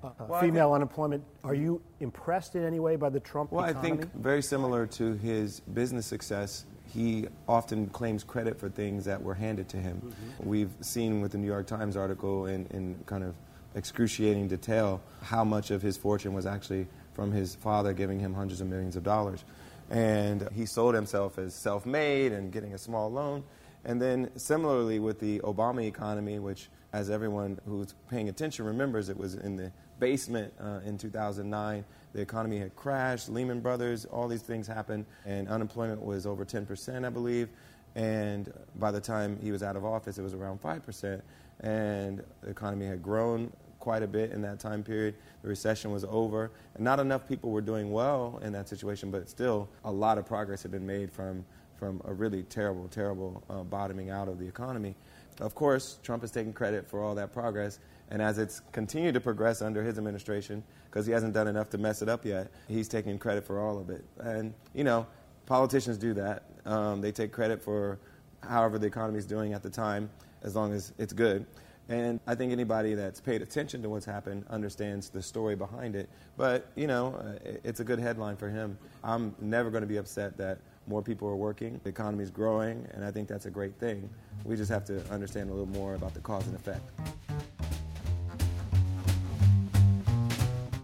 Uh, 0.01 0.09
well, 0.29 0.39
female 0.39 0.67
think, 0.67 0.75
unemployment. 0.75 1.23
Are 1.43 1.53
you 1.53 1.81
impressed 1.99 2.55
in 2.55 2.63
any 2.63 2.79
way 2.79 2.95
by 2.95 3.09
the 3.09 3.19
Trump 3.19 3.51
well, 3.51 3.65
economy? 3.65 3.93
I 3.93 3.97
think 3.97 4.15
very 4.15 4.41
similar 4.41 4.85
to 4.87 5.15
his 5.15 5.59
business 5.59 6.05
success, 6.05 6.65
he 6.93 7.27
often 7.47 7.87
claims 7.87 8.23
credit 8.23 8.57
for 8.57 8.69
things 8.69 9.03
that 9.03 9.21
were 9.21 9.33
handed 9.33 9.67
to 9.69 9.77
him. 9.77 9.97
Mm-hmm. 9.97 10.49
We've 10.49 10.73
seen 10.79 11.19
with 11.19 11.33
the 11.33 11.37
New 11.37 11.47
York 11.47 11.67
Times 11.67 11.97
article 11.97 12.45
in, 12.45 12.67
in 12.67 12.95
kind 13.05 13.23
of 13.23 13.35
excruciating 13.75 14.47
detail 14.47 15.01
how 15.21 15.43
much 15.43 15.71
of 15.71 15.81
his 15.81 15.97
fortune 15.97 16.33
was 16.33 16.45
actually 16.45 16.87
from 17.13 17.33
his 17.33 17.55
father 17.55 17.91
giving 17.91 18.19
him 18.19 18.33
hundreds 18.33 18.61
of 18.61 18.67
millions 18.67 18.95
of 18.95 19.03
dollars. 19.03 19.43
And 19.89 20.49
he 20.53 20.65
sold 20.65 20.95
himself 20.95 21.37
as 21.37 21.53
self 21.53 21.85
made 21.85 22.31
and 22.31 22.51
getting 22.51 22.73
a 22.73 22.77
small 22.77 23.11
loan. 23.11 23.43
And 23.83 24.01
then, 24.01 24.31
similarly, 24.35 24.99
with 24.99 25.19
the 25.19 25.39
Obama 25.39 25.85
economy, 25.85 26.39
which, 26.39 26.69
as 26.91 27.11
everyone 27.11 27.59
who's 27.67 27.93
paying 28.09 28.29
attention 28.29 28.65
remembers, 28.65 29.09
it 29.09 29.17
was 29.17 29.35
in 29.35 29.55
the 29.55 29.71
basement 29.99 30.53
uh, 30.59 30.79
in 30.85 30.97
2009. 30.97 31.85
The 32.13 32.21
economy 32.21 32.57
had 32.57 32.75
crashed, 32.75 33.29
Lehman 33.29 33.59
Brothers, 33.59 34.05
all 34.05 34.27
these 34.27 34.41
things 34.41 34.65
happened, 34.67 35.05
and 35.25 35.47
unemployment 35.47 36.03
was 36.03 36.25
over 36.25 36.45
10%, 36.45 37.05
I 37.05 37.09
believe. 37.09 37.49
And 37.93 38.51
by 38.75 38.91
the 38.91 39.01
time 39.01 39.37
he 39.41 39.51
was 39.51 39.63
out 39.63 39.75
of 39.75 39.85
office, 39.85 40.17
it 40.17 40.21
was 40.21 40.33
around 40.33 40.61
5%. 40.61 41.21
And 41.61 42.23
the 42.41 42.49
economy 42.49 42.85
had 42.85 43.03
grown 43.03 43.51
quite 43.85 44.01
a 44.01 44.07
bit 44.07 44.31
in 44.31 44.41
that 44.41 44.59
time 44.59 44.81
period. 44.81 45.13
The 45.43 45.47
recession 45.47 45.91
was 45.91 46.03
over, 46.05 46.49
and 46.73 46.83
not 46.83 46.99
enough 46.99 47.27
people 47.27 47.51
were 47.51 47.61
doing 47.61 47.91
well 47.91 48.39
in 48.43 48.51
that 48.53 48.67
situation, 48.67 49.11
but 49.11 49.29
still 49.29 49.69
a 49.83 49.91
lot 49.91 50.17
of 50.17 50.25
progress 50.25 50.63
had 50.63 50.71
been 50.71 50.87
made 50.87 51.11
from, 51.11 51.45
from 51.77 52.01
a 52.05 52.11
really 52.11 52.41
terrible, 52.41 52.87
terrible 52.87 53.43
uh, 53.47 53.61
bottoming 53.61 54.09
out 54.09 54.27
of 54.27 54.39
the 54.39 54.47
economy. 54.47 54.95
Of 55.39 55.53
course, 55.53 55.99
Trump 56.01 56.23
has 56.23 56.31
taken 56.31 56.51
credit 56.51 56.89
for 56.89 57.03
all 57.03 57.13
that 57.13 57.31
progress, 57.31 57.77
and 58.09 58.23
as 58.23 58.39
it's 58.39 58.59
continued 58.71 59.13
to 59.13 59.21
progress 59.21 59.61
under 59.61 59.83
his 59.83 59.99
administration, 59.99 60.63
because 60.89 61.05
he 61.05 61.11
hasn't 61.11 61.35
done 61.35 61.47
enough 61.47 61.69
to 61.69 61.77
mess 61.77 62.01
it 62.01 62.09
up 62.09 62.25
yet, 62.25 62.49
he's 62.67 62.87
taking 62.87 63.19
credit 63.19 63.45
for 63.45 63.59
all 63.59 63.77
of 63.77 63.91
it. 63.91 64.03
And, 64.19 64.55
you 64.73 64.83
know, 64.83 65.05
politicians 65.45 65.99
do 65.99 66.15
that. 66.15 66.45
Um, 66.65 67.01
they 67.01 67.11
take 67.11 67.31
credit 67.31 67.61
for 67.61 67.99
however 68.41 68.79
the 68.79 68.87
economy 68.87 69.19
is 69.19 69.27
doing 69.27 69.53
at 69.53 69.61
the 69.61 69.69
time, 69.69 70.09
as 70.41 70.55
long 70.55 70.73
as 70.73 70.91
it's 70.97 71.13
good. 71.13 71.45
And 71.87 72.19
I 72.25 72.33
think 72.33 72.51
anybody 72.51 72.95
that's 72.95 73.21
paid 73.21 73.41
attention 73.41 73.83
to 73.83 73.89
what's 73.89 74.05
happened 74.05 74.45
understands 74.49 75.09
the 75.09 75.21
story 75.21 75.55
behind 75.55 75.95
it. 75.95 76.09
But, 76.35 76.71
you 76.75 76.87
know, 76.87 77.15
uh, 77.15 77.51
it's 77.63 77.79
a 77.79 77.83
good 77.83 77.99
headline 77.99 78.37
for 78.37 78.49
him. 78.49 78.77
I'm 79.03 79.35
never 79.39 79.69
going 79.69 79.81
to 79.81 79.87
be 79.87 79.97
upset 79.97 80.35
that 80.37 80.59
more 80.87 81.01
people 81.01 81.27
are 81.27 81.35
working, 81.35 81.79
the 81.83 81.89
economy 81.89 82.23
is 82.23 82.31
growing, 82.31 82.87
and 82.93 83.03
I 83.03 83.11
think 83.11 83.27
that's 83.27 83.45
a 83.45 83.49
great 83.49 83.75
thing. 83.79 84.09
We 84.43 84.55
just 84.55 84.71
have 84.71 84.85
to 84.85 85.03
understand 85.11 85.49
a 85.49 85.53
little 85.53 85.67
more 85.67 85.95
about 85.95 86.13
the 86.13 86.19
cause 86.19 86.45
and 86.47 86.55
effect. 86.55 86.89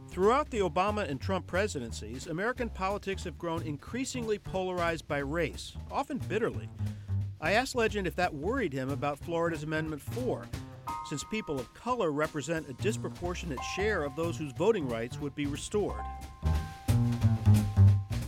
Throughout 0.09 0.49
the 0.49 0.59
Obama 0.59 1.09
and 1.09 1.21
Trump 1.21 1.47
presidencies, 1.47 2.27
American 2.27 2.69
politics 2.69 3.23
have 3.23 3.37
grown 3.37 3.61
increasingly 3.63 4.37
polarized 4.39 5.07
by 5.07 5.19
race, 5.19 5.73
often 5.89 6.17
bitterly. 6.17 6.69
I 7.39 7.53
asked 7.53 7.75
Legend 7.75 8.05
if 8.05 8.15
that 8.17 8.33
worried 8.33 8.73
him 8.73 8.89
about 8.89 9.19
Florida's 9.19 9.63
Amendment 9.63 10.01
4, 10.01 10.45
since 11.11 11.25
people 11.25 11.59
of 11.59 11.73
color 11.73 12.09
represent 12.09 12.69
a 12.69 12.73
disproportionate 12.81 13.61
share 13.75 14.03
of 14.03 14.15
those 14.15 14.37
whose 14.37 14.53
voting 14.53 14.87
rights 14.87 15.19
would 15.19 15.35
be 15.35 15.45
restored. 15.45 15.99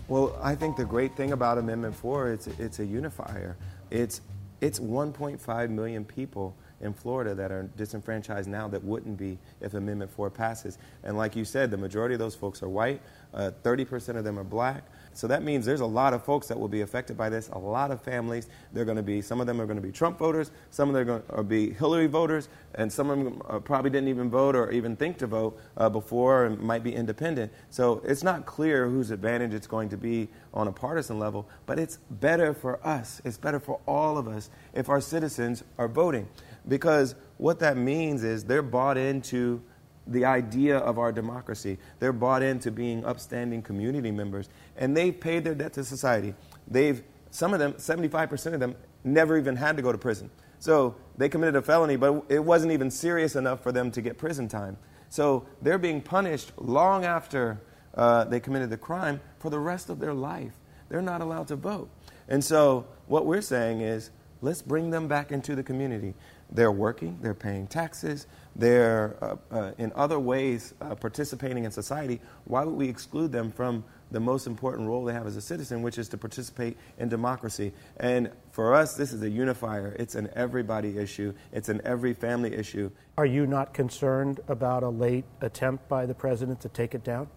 Well, 0.09 0.37
I 0.43 0.53
think 0.53 0.75
the 0.75 0.83
great 0.83 1.15
thing 1.15 1.31
about 1.31 1.57
Amendment 1.57 1.95
4 1.95 2.31
it's 2.31 2.47
it's 2.47 2.79
a 2.79 2.85
unifier. 2.85 3.55
It's 3.89 4.19
it's 4.59 4.79
1.5 4.79 5.69
million 5.69 6.03
people 6.03 6.57
in 6.81 6.93
Florida 6.93 7.33
that 7.33 7.53
are 7.53 7.63
disenfranchised 7.77 8.49
now 8.49 8.67
that 8.67 8.83
wouldn't 8.83 9.15
be 9.17 9.39
if 9.61 9.75
Amendment 9.75 10.11
4 10.11 10.29
passes. 10.29 10.77
And 11.05 11.17
like 11.17 11.37
you 11.37 11.45
said, 11.45 11.71
the 11.71 11.77
majority 11.77 12.15
of 12.15 12.19
those 12.19 12.35
folks 12.35 12.61
are 12.63 12.69
white, 12.69 13.01
uh, 13.33 13.51
30% 13.63 14.17
of 14.17 14.25
them 14.25 14.37
are 14.37 14.43
black. 14.43 14.83
So 15.13 15.27
that 15.27 15.43
means 15.43 15.65
there's 15.65 15.81
a 15.81 15.85
lot 15.85 16.13
of 16.13 16.23
folks 16.23 16.47
that 16.47 16.59
will 16.59 16.67
be 16.67 16.81
affected 16.81 17.17
by 17.17 17.29
this, 17.29 17.49
a 17.49 17.57
lot 17.57 17.91
of 17.91 18.01
families. 18.01 18.47
They're 18.73 18.85
going 18.85 18.97
to 18.97 19.03
be, 19.03 19.21
some 19.21 19.39
of 19.39 19.47
them 19.47 19.61
are 19.61 19.65
going 19.65 19.77
to 19.77 19.81
be 19.81 19.91
Trump 19.91 20.17
voters, 20.17 20.51
some 20.71 20.89
of 20.89 20.95
them 20.95 21.01
are 21.01 21.19
going 21.19 21.37
to 21.37 21.43
be 21.43 21.71
Hillary 21.71 22.07
voters, 22.07 22.49
and 22.75 22.91
some 22.91 23.09
of 23.09 23.17
them 23.17 23.41
uh, 23.47 23.59
probably 23.59 23.91
didn't 23.91 24.09
even 24.09 24.29
vote 24.29 24.55
or 24.55 24.71
even 24.71 24.95
think 24.95 25.17
to 25.19 25.27
vote 25.27 25.59
uh, 25.77 25.89
before 25.89 26.45
and 26.45 26.59
might 26.59 26.83
be 26.83 26.93
independent. 26.93 27.51
So 27.69 28.01
it's 28.05 28.23
not 28.23 28.45
clear 28.45 28.87
whose 28.87 29.11
advantage 29.11 29.53
it's 29.53 29.67
going 29.67 29.89
to 29.89 29.97
be 29.97 30.29
on 30.53 30.67
a 30.67 30.71
partisan 30.71 31.19
level, 31.19 31.47
but 31.65 31.79
it's 31.79 31.97
better 32.09 32.53
for 32.53 32.85
us, 32.85 33.21
it's 33.23 33.37
better 33.37 33.59
for 33.59 33.79
all 33.87 34.17
of 34.17 34.27
us 34.27 34.49
if 34.73 34.89
our 34.89 35.01
citizens 35.01 35.63
are 35.77 35.87
voting. 35.87 36.27
Because 36.67 37.15
what 37.37 37.59
that 37.59 37.77
means 37.77 38.23
is 38.23 38.45
they're 38.45 38.61
bought 38.61 38.97
into 38.97 39.61
the 40.07 40.25
idea 40.25 40.77
of 40.77 40.99
our 40.99 41.11
democracy. 41.11 41.77
They're 41.99 42.13
bought 42.13 42.41
into 42.41 42.71
being 42.71 43.05
upstanding 43.05 43.61
community 43.61 44.11
members, 44.11 44.49
and 44.77 44.95
they've 44.95 45.17
paid 45.17 45.43
their 45.43 45.55
debt 45.55 45.73
to 45.73 45.83
society. 45.83 46.35
They've, 46.67 47.03
some 47.31 47.53
of 47.53 47.59
them, 47.59 47.73
75% 47.73 48.53
of 48.53 48.59
them, 48.59 48.75
never 49.03 49.37
even 49.37 49.55
had 49.55 49.77
to 49.77 49.83
go 49.83 49.91
to 49.91 49.97
prison. 49.97 50.29
So 50.59 50.95
they 51.17 51.29
committed 51.29 51.55
a 51.55 51.61
felony, 51.61 51.97
but 51.97 52.25
it 52.29 52.39
wasn't 52.39 52.71
even 52.71 52.89
serious 52.89 53.35
enough 53.35 53.61
for 53.61 53.71
them 53.71 53.91
to 53.91 54.01
get 54.01 54.17
prison 54.17 54.47
time. 54.47 54.77
So 55.09 55.45
they're 55.61 55.77
being 55.77 56.01
punished 56.01 56.51
long 56.57 57.05
after 57.05 57.61
uh, 57.95 58.23
they 58.25 58.39
committed 58.39 58.69
the 58.69 58.77
crime 58.77 59.19
for 59.39 59.49
the 59.49 59.59
rest 59.59 59.89
of 59.89 59.99
their 59.99 60.13
life. 60.13 60.53
They're 60.89 61.01
not 61.01 61.21
allowed 61.21 61.47
to 61.49 61.55
vote. 61.55 61.89
And 62.27 62.43
so 62.43 62.87
what 63.07 63.25
we're 63.25 63.41
saying 63.41 63.81
is 63.81 64.09
let's 64.41 64.61
bring 64.61 64.89
them 64.89 65.07
back 65.07 65.31
into 65.31 65.55
the 65.55 65.63
community. 65.63 66.13
They're 66.53 66.71
working, 66.71 67.17
they're 67.19 67.33
paying 67.33 67.65
taxes, 67.65 68.27
they're 68.55 69.15
uh, 69.21 69.35
uh, 69.51 69.71
in 69.79 69.91
other 69.95 70.19
ways 70.19 70.75
uh, 70.81 70.93
participating 70.93 71.63
in 71.63 71.71
society. 71.71 72.21
Why 72.45 72.63
would 72.63 72.75
we 72.75 72.87
exclude 72.87 73.31
them 73.31 73.51
from 73.51 73.83
the 74.11 74.19
most 74.19 74.45
important 74.45 74.87
role 74.87 75.03
they 75.03 75.13
have 75.13 75.25
as 75.25 75.35
a 75.35 75.41
citizen, 75.41 75.81
which 75.81 75.97
is 75.97 76.07
to 76.09 76.17
participate 76.17 76.77
in 76.99 77.09
democracy? 77.09 77.73
And 77.97 78.29
for 78.51 78.75
us, 78.75 78.93
this 78.93 79.13
is 79.13 79.23
a 79.23 79.29
unifier. 79.29 79.95
It's 79.97 80.13
an 80.13 80.29
everybody 80.35 80.99
issue, 80.99 81.33
it's 81.51 81.69
an 81.69 81.81
every 81.83 82.13
family 82.13 82.53
issue. 82.53 82.91
Are 83.17 83.25
you 83.25 83.47
not 83.47 83.73
concerned 83.73 84.39
about 84.47 84.83
a 84.83 84.89
late 84.89 85.25
attempt 85.41 85.89
by 85.89 86.05
the 86.05 86.13
president 86.13 86.61
to 86.61 86.69
take 86.69 86.93
it 86.93 87.03
down? 87.03 87.27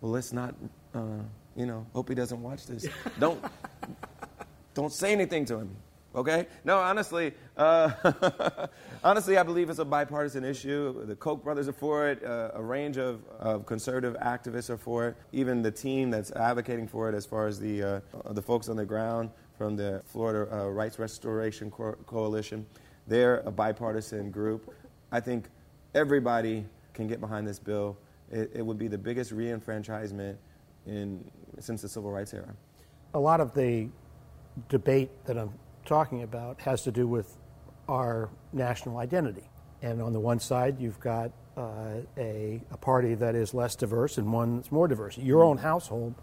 Well, 0.00 0.12
let's 0.12 0.32
not, 0.32 0.54
uh, 0.94 1.18
you 1.56 1.66
know, 1.66 1.86
hope 1.92 2.08
he 2.08 2.14
doesn't 2.14 2.42
watch 2.42 2.64
this. 2.66 2.86
don't, 3.18 3.44
don't 4.72 4.92
say 4.94 5.12
anything 5.12 5.44
to 5.44 5.58
him. 5.58 5.76
Okay? 6.14 6.46
No, 6.64 6.78
honestly, 6.78 7.34
uh, 7.56 8.66
honestly, 9.04 9.38
I 9.38 9.42
believe 9.44 9.70
it's 9.70 9.78
a 9.78 9.84
bipartisan 9.84 10.44
issue. 10.44 11.04
The 11.06 11.14
Koch 11.14 11.42
brothers 11.42 11.68
are 11.68 11.72
for 11.72 12.08
it. 12.08 12.24
Uh, 12.24 12.50
a 12.54 12.62
range 12.62 12.96
of, 12.98 13.22
of, 13.38 13.64
conservative 13.64 14.16
activists 14.20 14.70
are 14.70 14.76
for 14.76 15.08
it. 15.08 15.16
Even 15.32 15.62
the 15.62 15.70
team 15.70 16.10
that's 16.10 16.32
advocating 16.32 16.88
for 16.88 17.08
it, 17.08 17.14
as 17.14 17.24
far 17.24 17.46
as 17.46 17.60
the 17.60 17.82
uh, 17.82 18.00
the 18.30 18.42
folks 18.42 18.68
on 18.68 18.76
the 18.76 18.84
ground 18.84 19.30
from 19.56 19.76
the 19.76 20.02
Florida 20.04 20.52
uh, 20.52 20.68
Rights 20.68 20.98
Restoration 20.98 21.70
Co- 21.70 21.96
Coalition, 22.06 22.66
they're 23.06 23.38
a 23.40 23.50
bipartisan 23.52 24.30
group. 24.30 24.74
I 25.12 25.20
think 25.20 25.46
everybody 25.94 26.66
can 26.92 27.06
get 27.06 27.20
behind 27.20 27.46
this 27.46 27.58
bill. 27.58 27.96
It, 28.32 28.50
it 28.54 28.66
would 28.66 28.78
be 28.78 28.88
the 28.88 28.98
biggest 28.98 29.32
reenfranchisement 29.32 30.36
in 30.86 31.24
since 31.60 31.82
the 31.82 31.88
civil 31.88 32.10
rights 32.10 32.34
era. 32.34 32.52
A 33.14 33.18
lot 33.18 33.40
of 33.40 33.54
the 33.54 33.88
debate 34.68 35.10
that 35.24 35.38
I'm 35.38 35.52
talking 35.90 36.22
about 36.22 36.60
has 36.60 36.82
to 36.82 36.92
do 36.92 37.08
with 37.08 37.36
our 37.88 38.30
national 38.52 38.98
identity. 38.98 39.50
And 39.82 40.00
on 40.00 40.12
the 40.12 40.20
one 40.20 40.38
side, 40.38 40.78
you've 40.78 41.00
got 41.00 41.32
uh, 41.56 41.96
a, 42.16 42.62
a, 42.70 42.76
party 42.76 43.16
that 43.16 43.34
is 43.34 43.52
less 43.54 43.74
diverse 43.74 44.16
and 44.16 44.32
one 44.32 44.58
that's 44.58 44.70
more 44.70 44.86
diverse. 44.86 45.18
Your 45.18 45.42
own 45.42 45.58
household, 45.58 46.14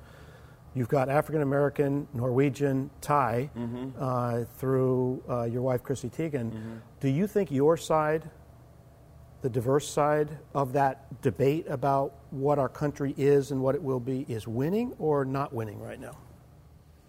you've 0.74 0.88
got 0.88 1.09
African 1.09 1.41
American, 1.41 2.07
Norwegian, 2.13 2.89
Thai 3.01 3.50
mm-hmm. 3.57 3.89
uh, 4.00 4.45
through 4.57 5.21
uh, 5.29 5.43
your 5.43 5.63
wife, 5.63 5.83
Chrissy 5.83 6.09
Teigen. 6.09 6.50
Mm-hmm. 6.51 6.75
Do 7.01 7.09
you 7.09 7.27
think 7.27 7.51
your 7.51 7.75
side, 7.75 8.29
the 9.41 9.50
diverse 9.50 9.86
side 9.86 10.29
of 10.55 10.71
that 10.74 11.21
debate 11.21 11.65
about 11.67 12.13
what 12.31 12.57
our 12.57 12.69
country 12.69 13.13
is 13.17 13.51
and 13.51 13.62
what 13.62 13.75
it 13.75 13.83
will 13.83 14.00
be, 14.00 14.25
is 14.29 14.47
winning 14.47 14.93
or 14.97 15.25
not 15.25 15.51
winning 15.51 15.81
right 15.81 16.00
now? 16.00 16.17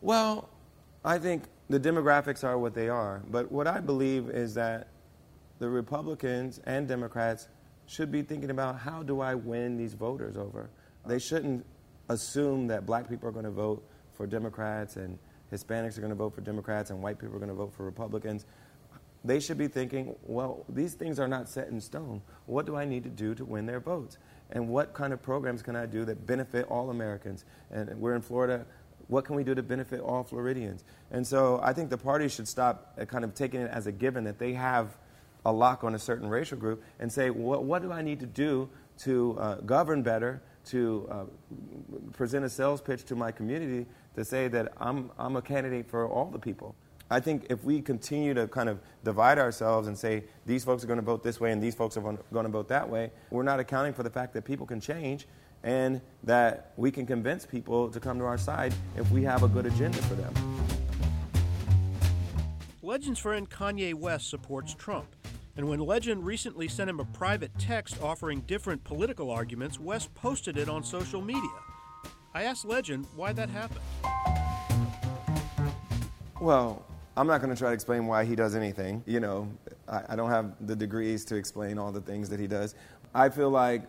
Well, 0.01 0.49
I 1.05 1.19
think 1.19 1.45
the 1.69 1.79
demographics 1.79 2.45
are 2.45 2.59
what 2.59 2.75
they 2.75 2.89
are. 2.89 3.23
But 3.31 3.53
what 3.53 3.67
I 3.67 3.81
believe 3.81 4.31
is 4.31 4.55
that 4.55 4.89
the 5.59 5.69
Republicans 5.69 6.61
and 6.65 6.89
Democrats 6.89 7.49
should 7.87 8.11
be 8.11 8.23
thinking 8.23 8.51
about 8.51 8.79
how 8.79 9.03
do 9.03 9.21
I 9.21 9.35
win 9.35 9.77
these 9.77 9.95
voters 9.95 10.37
over? 10.37 10.71
They 11.07 11.19
shouldn't 11.19 11.65
assume 12.09 12.67
that 12.69 12.87
black 12.87 13.09
people 13.09 13.29
are 13.29 13.33
going 13.33 13.45
to 13.45 13.51
vote 13.51 13.83
for 14.13 14.27
Democrats 14.27 14.97
and 14.97 15.19
Hispanics 15.53 15.97
are 15.97 16.01
going 16.01 16.11
to 16.11 16.17
vote 16.17 16.35
for 16.35 16.41
Democrats 16.43 16.91
and 16.91 17.03
white 17.03 17.19
people 17.19 17.37
are 17.37 17.39
going 17.39 17.51
to 17.51 17.55
vote 17.55 17.73
for 17.75 17.85
Republicans. 17.85 18.45
They 19.25 19.41
should 19.41 19.59
be 19.59 19.69
thinking, 19.69 20.15
well, 20.23 20.65
these 20.69 20.95
things 20.95 21.19
are 21.19 21.29
not 21.29 21.49
set 21.49 21.69
in 21.69 21.81
stone. 21.81 22.23
What 22.47 22.67
do 22.67 22.77
I 22.77 22.85
need 22.85 23.03
to 23.05 23.11
do 23.11 23.35
to 23.35 23.45
win 23.45 23.67
their 23.67 23.81
votes? 23.81 24.19
And 24.51 24.69
what 24.69 24.95
kind 24.95 25.13
of 25.13 25.23
programs 25.23 25.63
can 25.63 25.77
I 25.77 25.87
do 25.87 26.05
that 26.05 26.27
benefit 26.27 26.67
all 26.69 26.91
Americans? 26.91 27.45
And 27.71 27.89
we're 27.99 28.15
in 28.15 28.23
Florida 28.23 28.65
what 29.09 29.25
can 29.25 29.35
we 29.35 29.43
do 29.43 29.55
to 29.55 29.63
benefit 29.63 30.01
all 30.01 30.23
Floridians? 30.23 30.85
And 31.11 31.27
so 31.27 31.61
I 31.63 31.73
think 31.73 31.91
the 31.91 31.99
party 31.99 32.29
should 32.29 32.47
stop 32.47 32.97
kind 33.09 33.25
of 33.25 33.35
taking 33.35 33.61
it 33.61 33.71
as 33.71 33.87
a 33.87 33.93
given 33.93 34.25
that 34.25 34.39
they 34.39 34.53
have 34.53 34.97
a 35.45 35.53
lock 35.53 35.83
on 35.83 35.95
a 35.95 35.99
certain 35.99 36.29
racial 36.29 36.59
group 36.59 36.83
and 37.01 37.11
say, 37.11 37.31
what, 37.31 37.65
what 37.65 37.83
do 37.83 37.91
I 37.91 38.03
need 38.03 38.21
to 38.21 38.27
do 38.27 38.69
to 38.99 39.37
uh, 39.39 39.55
govern 39.57 40.03
better, 40.03 40.43
to 40.67 41.09
uh, 41.11 41.25
present 42.13 42.45
a 42.45 42.51
sales 42.51 42.81
pitch 42.81 43.05
to 43.05 43.17
my 43.17 43.33
community 43.33 43.87
to 44.15 44.25
say 44.25 44.49
that 44.49 44.73
I'm, 44.79 45.11
I'm 45.19 45.37
a 45.37 45.43
candidate 45.43 45.89
for 45.89 46.07
all 46.07 46.27
the 46.27 46.39
people? 46.39 46.75
I 47.11 47.21
think 47.21 47.47
if 47.49 47.65
we 47.65 47.81
continue 47.81 48.35
to 48.35 48.47
kind 48.49 48.69
of 48.69 48.81
divide 49.03 49.39
ourselves 49.39 49.89
and 49.89 49.97
say 49.97 50.25
these 50.45 50.65
folks 50.65 50.85
are 50.85 50.87
going 50.87 50.99
to 50.99 51.05
vote 51.05 51.23
this 51.23 51.41
way 51.41 51.53
and 51.53 51.63
these 51.63 51.75
folks 51.75 51.97
are 51.97 52.03
going 52.03 52.45
to 52.45 52.53
vote 52.53 52.69
that 52.69 52.89
way, 52.89 53.11
we're 53.31 53.43
not 53.43 53.61
accounting 53.61 53.95
for 53.95 54.03
the 54.03 54.11
fact 54.11 54.35
that 54.35 54.45
people 54.45 54.67
can 54.67 54.81
change 54.81 55.27
and 55.63 56.01
that 56.25 56.73
we 56.77 56.91
can 56.91 57.07
convince 57.07 57.47
people 57.47 57.89
to 57.91 58.01
come 58.01 58.19
to 58.19 58.25
our 58.25 58.39
side 58.39 58.75
if 58.97 59.11
we 59.11 59.23
have 59.23 59.43
a 59.43 59.49
good 59.49 59.67
agenda 59.67 59.99
for 60.03 60.15
them. 60.15 60.33
Legend's 62.83 63.19
friend 63.19 63.51
Kanye 63.51 63.95
West 63.95 64.31
supports 64.31 64.75
Trump. 64.75 65.15
And 65.57 65.69
when 65.69 65.81
Legend 65.81 66.25
recently 66.25 66.69
sent 66.69 66.89
him 66.89 67.01
a 67.01 67.05
private 67.05 67.51
text 67.59 68.01
offering 68.01 68.41
different 68.43 68.85
political 68.85 69.31
arguments, 69.31 69.81
West 69.81 70.15
posted 70.15 70.57
it 70.57 70.69
on 70.69 70.85
social 70.85 71.21
media. 71.21 71.51
I 72.33 72.45
asked 72.45 72.65
Legend 72.65 73.07
why 73.17 73.33
that 73.33 73.51
happened. 73.51 73.81
Well, 76.41 76.85
I'm 77.17 77.27
not 77.27 77.43
going 77.43 77.53
to 77.53 77.59
try 77.59 77.71
to 77.71 77.75
explain 77.75 78.07
why 78.07 78.25
he 78.25 78.37
does 78.37 78.55
anything. 78.55 79.03
You 79.05 79.19
know, 79.19 79.49
I, 79.89 80.03
I, 80.11 80.17
don't 80.17 80.31
have 80.31 80.55
the 80.67 80.77
degrees 80.77 81.25
to 81.27 81.35
explain 81.35 81.77
all 81.77 81.91
the 81.91 82.01
things 82.01 82.29
that 82.29 82.39
he 82.39 82.47
does. 82.47 82.77
I 83.13 83.29
feel 83.29 83.51
like 83.51 83.83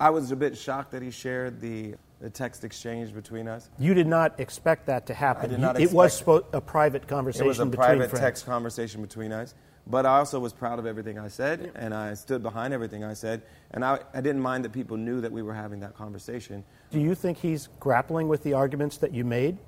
I 0.00 0.10
was 0.10 0.32
a 0.32 0.36
bit 0.36 0.56
shocked 0.56 0.90
that 0.92 1.02
he 1.02 1.10
shared 1.10 1.60
the, 1.60 1.94
the 2.20 2.30
text 2.30 2.64
exchange 2.64 3.14
between 3.14 3.46
us. 3.48 3.70
You 3.78 3.94
did 3.94 4.06
not 4.06 4.38
expect 4.40 4.86
that 4.86 5.06
to 5.06 5.14
happen. 5.14 5.44
I 5.44 5.48
did 5.48 5.60
not 5.60 5.80
it 5.80 5.92
was 5.92 6.20
spo- 6.20 6.44
a 6.52 6.60
private 6.60 7.06
conversation. 7.06 7.46
It 7.46 7.48
was 7.48 7.60
a 7.60 7.66
private 7.66 8.10
friends. 8.10 8.20
text 8.20 8.46
conversation 8.46 9.00
between 9.00 9.32
us. 9.32 9.54
But 9.86 10.06
I 10.06 10.18
also 10.18 10.38
was 10.38 10.52
proud 10.52 10.78
of 10.78 10.86
everything 10.86 11.18
I 11.18 11.26
said, 11.26 11.72
and 11.74 11.92
I 11.92 12.14
stood 12.14 12.42
behind 12.42 12.72
everything 12.72 13.02
I 13.02 13.14
said, 13.14 13.42
and 13.72 13.84
I, 13.84 13.98
I 14.14 14.20
didn't 14.20 14.40
mind 14.40 14.64
that 14.64 14.72
people 14.72 14.96
knew 14.96 15.20
that 15.20 15.32
we 15.32 15.42
were 15.42 15.54
having 15.54 15.80
that 15.80 15.96
conversation. 15.96 16.62
Do 16.92 17.00
you 17.00 17.16
think 17.16 17.38
he's 17.38 17.68
grappling 17.80 18.28
with 18.28 18.44
the 18.44 18.52
arguments 18.52 18.98
that 18.98 19.12
you 19.12 19.24
made? 19.24 19.58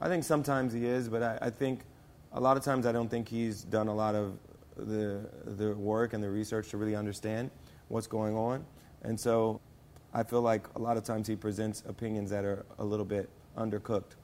I 0.00 0.08
think 0.08 0.24
sometimes 0.24 0.72
he 0.72 0.84
is, 0.84 1.08
but 1.08 1.22
I, 1.22 1.38
I 1.40 1.50
think 1.50 1.82
a 2.32 2.40
lot 2.40 2.56
of 2.56 2.64
times 2.64 2.84
I 2.84 2.90
don't 2.90 3.08
think 3.08 3.28
he's 3.28 3.62
done 3.62 3.86
a 3.86 3.94
lot 3.94 4.16
of 4.16 4.38
the, 4.76 5.28
the 5.44 5.72
work 5.74 6.14
and 6.14 6.22
the 6.22 6.30
research 6.30 6.70
to 6.70 6.76
really 6.76 6.96
understand 6.96 7.50
what's 7.88 8.08
going 8.08 8.36
on. 8.36 8.64
And 9.04 9.18
so 9.18 9.60
I 10.12 10.22
feel 10.22 10.42
like 10.42 10.66
a 10.74 10.78
lot 10.78 10.96
of 10.96 11.04
times 11.04 11.28
he 11.28 11.36
presents 11.36 11.82
opinions 11.86 12.30
that 12.30 12.44
are 12.44 12.64
a 12.78 12.84
little 12.84 13.04
bit 13.04 13.28
undercooked. 13.56 14.16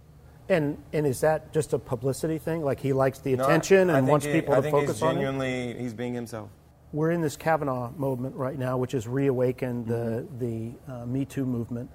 And 0.49 0.79
and 0.93 1.07
is 1.07 1.21
that 1.21 1.53
just 1.53 1.73
a 1.75 1.79
publicity 1.79 2.39
thing? 2.39 2.63
Like 2.65 2.81
he 2.81 2.93
likes 2.93 3.21
the 3.21 3.35
attention 3.35 3.87
no, 3.87 3.93
I, 3.93 3.97
I 3.97 3.99
and 3.99 4.09
wants 4.09 4.27
he, 4.27 4.33
people 4.33 4.55
I 4.55 4.61
to 4.61 4.71
focus 4.71 5.01
on 5.03 5.11
it? 5.11 5.15
Genuinely, 5.15 5.75
he's 5.79 5.95
being 5.95 6.15
himself. 6.15 6.51
we're 6.93 7.13
in 7.13 7.21
this 7.21 7.37
Kavanaugh 7.37 7.93
movement 7.97 8.35
right 8.35 8.59
now, 8.59 8.77
which 8.77 8.93
has 8.93 9.07
reawakened 9.07 9.87
mm-hmm. 9.87 10.39
the, 10.39 10.73
the 10.87 10.93
uh, 10.93 11.07
Me 11.07 11.25
Too 11.25 11.47
movement. 11.47 11.89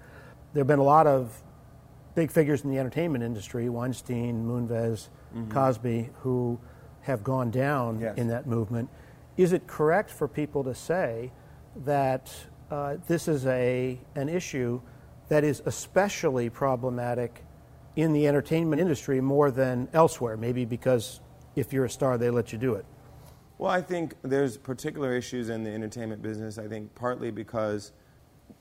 There 0.53 0.61
have 0.61 0.67
been 0.67 0.79
a 0.79 0.83
lot 0.83 1.05
of 1.05 1.41
big 2.15 2.31
figures 2.31 2.63
in 2.63 2.69
the 2.69 2.79
entertainment 2.79 3.23
industry, 3.23 3.67
Weinstein, 3.67 4.45
Moonves, 4.45 5.09
mm-hmm. 5.35 5.51
Cosby, 5.51 6.09
who 6.21 6.57
have 7.01 7.23
gone 7.23 7.51
down 7.51 7.99
yes. 7.99 8.17
in 8.17 8.27
that 8.29 8.47
movement. 8.47 8.89
Is 9.35 9.51
it 9.51 9.67
correct 9.67 10.09
for 10.09 10.29
people 10.29 10.63
to 10.63 10.73
say 10.73 11.31
that 11.83 12.33
uh, 12.71 12.97
this 13.07 13.27
is 13.27 13.45
a, 13.45 13.99
an 14.15 14.29
issue 14.29 14.81
that 15.29 15.43
is 15.43 15.61
especially 15.65 16.49
problematic 16.49 17.43
in 17.95 18.13
the 18.13 18.27
entertainment 18.27 18.81
industry 18.81 19.21
more 19.21 19.51
than 19.51 19.87
elsewhere? 19.93 20.37
Maybe 20.37 20.65
because 20.65 21.21
if 21.55 21.71
you're 21.71 21.85
a 21.85 21.89
star, 21.89 22.17
they 22.17 22.29
let 22.29 22.51
you 22.51 22.59
do 22.59 22.75
it. 22.75 22.85
Well, 23.57 23.71
I 23.71 23.81
think 23.81 24.15
there's 24.21 24.57
particular 24.57 25.15
issues 25.15 25.49
in 25.49 25.63
the 25.63 25.71
entertainment 25.71 26.21
business. 26.21 26.57
I 26.57 26.67
think 26.67 26.93
partly 26.93 27.31
because 27.31 27.93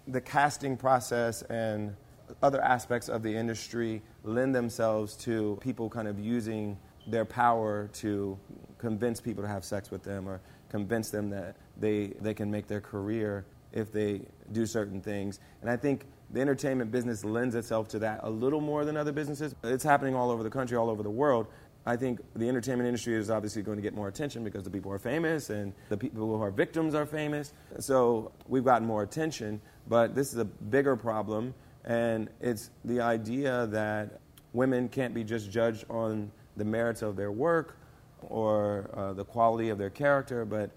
the 0.07 0.21
casting 0.21 0.77
process 0.77 1.43
and 1.43 1.97
other 2.43 2.63
aspects 2.63 3.09
of 3.09 3.23
the 3.23 3.35
industry 3.35 4.03
lend 4.23 4.55
themselves 4.55 5.17
to 5.17 5.59
people 5.61 5.91
kind 5.91 6.09
of 6.09 6.19
using 6.21 6.79
their 7.07 7.25
power 7.25 7.89
to 7.93 8.39
convince 8.79 9.21
people 9.21 9.43
to 9.43 9.49
have 9.49 9.65
sex 9.65 9.91
with 9.91 10.03
them 10.03 10.29
or 10.29 10.41
convince 10.69 11.11
them 11.11 11.29
that 11.31 11.57
they, 11.77 12.09
they 12.21 12.33
can 12.33 12.51
make 12.51 12.67
their 12.67 12.81
career 12.81 13.45
if 13.75 13.93
they 13.93 14.23
do 14.53 14.65
certain 14.65 15.03
things. 15.03 15.41
And 15.61 15.69
I 15.69 15.77
think 15.77 16.07
the 16.31 16.41
entertainment 16.41 16.91
business 16.91 17.25
lends 17.25 17.55
itself 17.55 17.89
to 17.89 17.99
that 17.99 18.21
a 18.23 18.31
little 18.31 18.61
more 18.61 18.85
than 18.85 18.97
other 18.97 19.13
businesses. 19.13 19.55
It's 19.63 19.85
happening 19.85 20.15
all 20.15 20.31
over 20.31 20.43
the 20.43 20.51
country, 20.51 20.79
all 20.79 20.89
over 20.89 21.03
the 21.03 21.11
world. 21.11 21.49
I 21.87 21.97
think 21.97 22.21
the 22.35 22.49
entertainment 22.49 22.87
industry 22.87 23.15
is 23.15 23.31
obviously 23.31 23.63
going 23.63 23.77
to 23.77 23.83
get 23.83 23.95
more 23.95 24.09
attention 24.09 24.43
because 24.43 24.63
the 24.63 24.71
people 24.71 24.91
are 24.91 24.99
famous 24.99 25.51
and 25.51 25.75
the 25.91 25.99
people 25.99 26.27
who 26.27 26.43
are 26.43 26.51
victims 26.51 26.95
are 26.95 27.05
famous. 27.05 27.53
So 27.79 28.33
we've 28.49 28.65
gotten 28.65 28.87
more 28.87 29.03
attention, 29.03 29.61
but 29.87 30.15
this 30.15 30.33
is 30.33 30.39
a 30.39 30.47
bigger 30.47 30.97
problem, 30.97 31.53
and 31.85 32.31
it's 32.41 32.71
the 32.87 33.01
idea 33.01 33.67
that 33.67 34.21
women 34.55 34.89
can't 34.89 35.13
be 35.13 35.25
just 35.25 35.51
judged 35.51 35.85
on 35.91 36.31
the 36.57 36.65
merits 36.65 37.03
of 37.03 37.17
their 37.17 37.33
work 37.33 37.77
or 38.23 38.89
uh, 38.95 39.13
the 39.13 39.25
quality 39.25 39.69
of 39.69 39.77
their 39.77 39.91
character, 39.91 40.47
but 40.47 40.71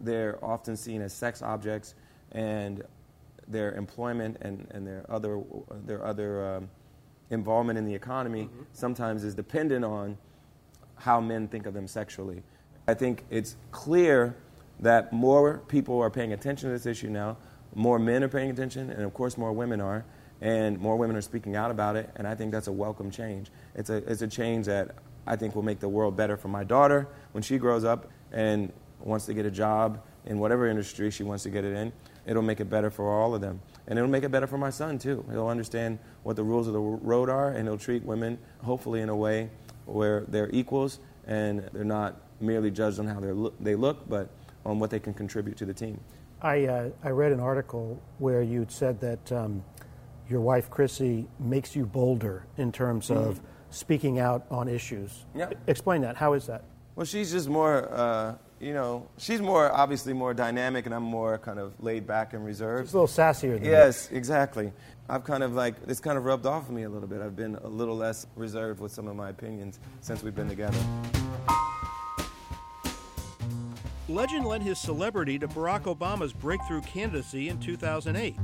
they're 0.00 0.38
often 0.44 0.76
seen 0.76 1.00
as 1.00 1.14
sex 1.14 1.40
objects, 1.40 1.94
and 2.32 2.82
their 3.48 3.72
employment 3.74 4.38
and, 4.40 4.66
and 4.70 4.86
their 4.86 5.04
other, 5.08 5.42
their 5.84 6.04
other 6.04 6.56
um, 6.56 6.70
involvement 7.30 7.78
in 7.78 7.84
the 7.84 7.94
economy 7.94 8.44
mm-hmm. 8.44 8.62
sometimes 8.72 9.24
is 9.24 9.34
dependent 9.34 9.84
on 9.84 10.16
how 10.96 11.20
men 11.20 11.48
think 11.48 11.66
of 11.66 11.74
them 11.74 11.86
sexually. 11.86 12.42
I 12.86 12.94
think 12.94 13.24
it's 13.30 13.56
clear 13.70 14.36
that 14.80 15.12
more 15.12 15.62
people 15.68 16.00
are 16.00 16.10
paying 16.10 16.32
attention 16.32 16.68
to 16.68 16.72
this 16.72 16.86
issue 16.86 17.10
now. 17.10 17.36
More 17.74 17.98
men 17.98 18.22
are 18.22 18.28
paying 18.28 18.50
attention, 18.50 18.90
and 18.90 19.02
of 19.02 19.14
course, 19.14 19.38
more 19.38 19.52
women 19.52 19.80
are. 19.80 20.04
And 20.40 20.80
more 20.80 20.96
women 20.96 21.14
are 21.14 21.22
speaking 21.22 21.54
out 21.54 21.70
about 21.70 21.94
it, 21.94 22.10
and 22.16 22.26
I 22.26 22.34
think 22.34 22.50
that's 22.50 22.66
a 22.66 22.72
welcome 22.72 23.12
change. 23.12 23.50
It's 23.76 23.90
a, 23.90 23.98
it's 24.10 24.22
a 24.22 24.26
change 24.26 24.66
that 24.66 24.96
I 25.24 25.36
think 25.36 25.54
will 25.54 25.62
make 25.62 25.78
the 25.78 25.88
world 25.88 26.16
better 26.16 26.36
for 26.36 26.48
my 26.48 26.64
daughter 26.64 27.06
when 27.30 27.42
she 27.42 27.58
grows 27.58 27.84
up 27.84 28.10
and 28.32 28.72
wants 29.00 29.26
to 29.26 29.34
get 29.34 29.46
a 29.46 29.50
job 29.52 30.02
in 30.26 30.40
whatever 30.40 30.66
industry 30.66 31.12
she 31.12 31.22
wants 31.22 31.44
to 31.44 31.50
get 31.50 31.64
it 31.64 31.76
in. 31.76 31.92
It'll 32.26 32.42
make 32.42 32.60
it 32.60 32.70
better 32.70 32.90
for 32.90 33.10
all 33.10 33.34
of 33.34 33.40
them. 33.40 33.60
And 33.86 33.98
it'll 33.98 34.10
make 34.10 34.22
it 34.22 34.30
better 34.30 34.46
for 34.46 34.58
my 34.58 34.70
son, 34.70 34.98
too. 34.98 35.24
He'll 35.30 35.48
understand 35.48 35.98
what 36.22 36.36
the 36.36 36.44
rules 36.44 36.66
of 36.66 36.72
the 36.72 36.80
road 36.80 37.28
are, 37.28 37.50
and 37.50 37.66
he'll 37.66 37.78
treat 37.78 38.04
women, 38.04 38.38
hopefully, 38.62 39.00
in 39.00 39.08
a 39.08 39.16
way 39.16 39.50
where 39.86 40.24
they're 40.28 40.50
equals 40.52 41.00
and 41.26 41.68
they're 41.72 41.84
not 41.84 42.20
merely 42.40 42.70
judged 42.70 42.98
on 42.98 43.06
how 43.06 43.18
lo- 43.20 43.52
they 43.60 43.74
look, 43.74 44.08
but 44.08 44.30
on 44.64 44.78
what 44.78 44.90
they 44.90 45.00
can 45.00 45.14
contribute 45.14 45.56
to 45.56 45.64
the 45.64 45.74
team. 45.74 46.00
I, 46.40 46.66
uh, 46.66 46.90
I 47.04 47.10
read 47.10 47.32
an 47.32 47.40
article 47.40 48.00
where 48.18 48.42
you'd 48.42 48.72
said 48.72 49.00
that 49.00 49.32
um, 49.32 49.62
your 50.28 50.40
wife, 50.40 50.70
Chrissy, 50.70 51.28
makes 51.38 51.76
you 51.76 51.86
bolder 51.86 52.44
in 52.56 52.72
terms 52.72 53.08
mm-hmm. 53.08 53.30
of 53.30 53.40
speaking 53.70 54.18
out 54.18 54.46
on 54.50 54.68
issues. 54.68 55.24
Yeah. 55.34 55.50
Explain 55.66 56.02
that. 56.02 56.16
How 56.16 56.32
is 56.32 56.46
that? 56.46 56.64
Well, 56.94 57.06
she's 57.06 57.32
just 57.32 57.48
more, 57.48 57.92
uh, 57.92 58.34
you 58.62 58.72
know, 58.72 59.08
she's 59.18 59.40
more 59.40 59.70
obviously 59.72 60.12
more 60.12 60.32
dynamic, 60.32 60.86
and 60.86 60.94
I'm 60.94 61.02
more 61.02 61.36
kind 61.36 61.58
of 61.58 61.74
laid 61.82 62.06
back 62.06 62.32
and 62.32 62.44
reserved. 62.44 62.88
She's 62.88 62.94
a 62.94 63.00
little 63.00 63.08
sassier 63.08 63.54
than 63.58 63.64
Yes, 63.64 64.08
exactly. 64.12 64.72
I've 65.08 65.24
kind 65.24 65.42
of 65.42 65.52
like, 65.52 65.74
it's 65.88 65.98
kind 65.98 66.16
of 66.16 66.24
rubbed 66.24 66.46
off 66.46 66.68
of 66.68 66.74
me 66.74 66.84
a 66.84 66.88
little 66.88 67.08
bit. 67.08 67.20
I've 67.20 67.34
been 67.34 67.56
a 67.56 67.68
little 67.68 67.96
less 67.96 68.26
reserved 68.36 68.80
with 68.80 68.92
some 68.92 69.08
of 69.08 69.16
my 69.16 69.30
opinions 69.30 69.80
since 70.00 70.22
we've 70.22 70.34
been 70.34 70.48
together. 70.48 70.78
Legend 74.08 74.46
lent 74.46 74.62
his 74.62 74.78
celebrity 74.78 75.38
to 75.40 75.48
Barack 75.48 75.82
Obama's 75.82 76.32
breakthrough 76.32 76.82
candidacy 76.82 77.48
in 77.48 77.58
2008. 77.58 78.36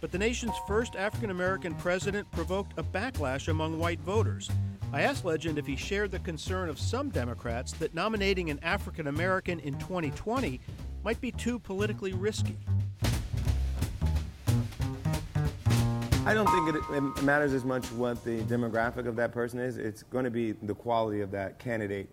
But 0.00 0.10
the 0.10 0.18
nation's 0.18 0.54
first 0.66 0.96
African 0.96 1.30
American 1.30 1.74
president 1.74 2.30
provoked 2.30 2.78
a 2.78 2.82
backlash 2.82 3.48
among 3.48 3.78
white 3.78 4.00
voters. 4.00 4.50
I 4.92 5.02
asked 5.02 5.24
Legend 5.24 5.56
if 5.56 5.68
he 5.68 5.76
shared 5.76 6.10
the 6.10 6.18
concern 6.18 6.68
of 6.68 6.76
some 6.76 7.10
Democrats 7.10 7.72
that 7.74 7.94
nominating 7.94 8.50
an 8.50 8.58
African 8.64 9.06
American 9.06 9.60
in 9.60 9.78
2020 9.78 10.60
might 11.04 11.20
be 11.20 11.30
too 11.30 11.60
politically 11.60 12.12
risky. 12.12 12.56
I 16.26 16.34
don't 16.34 16.48
think 16.48 16.74
it, 16.74 16.82
it, 16.92 17.22
matters 17.22 17.52
as 17.52 17.64
much 17.64 17.86
what 17.92 18.24
the 18.24 18.40
demographic 18.42 19.06
of 19.06 19.14
that 19.14 19.30
person 19.30 19.60
is. 19.60 19.78
It's 19.78 20.02
going 20.02 20.24
to 20.24 20.30
be 20.30 20.52
the 20.52 20.74
quality 20.74 21.20
of 21.20 21.30
that 21.30 21.60
candidate. 21.60 22.08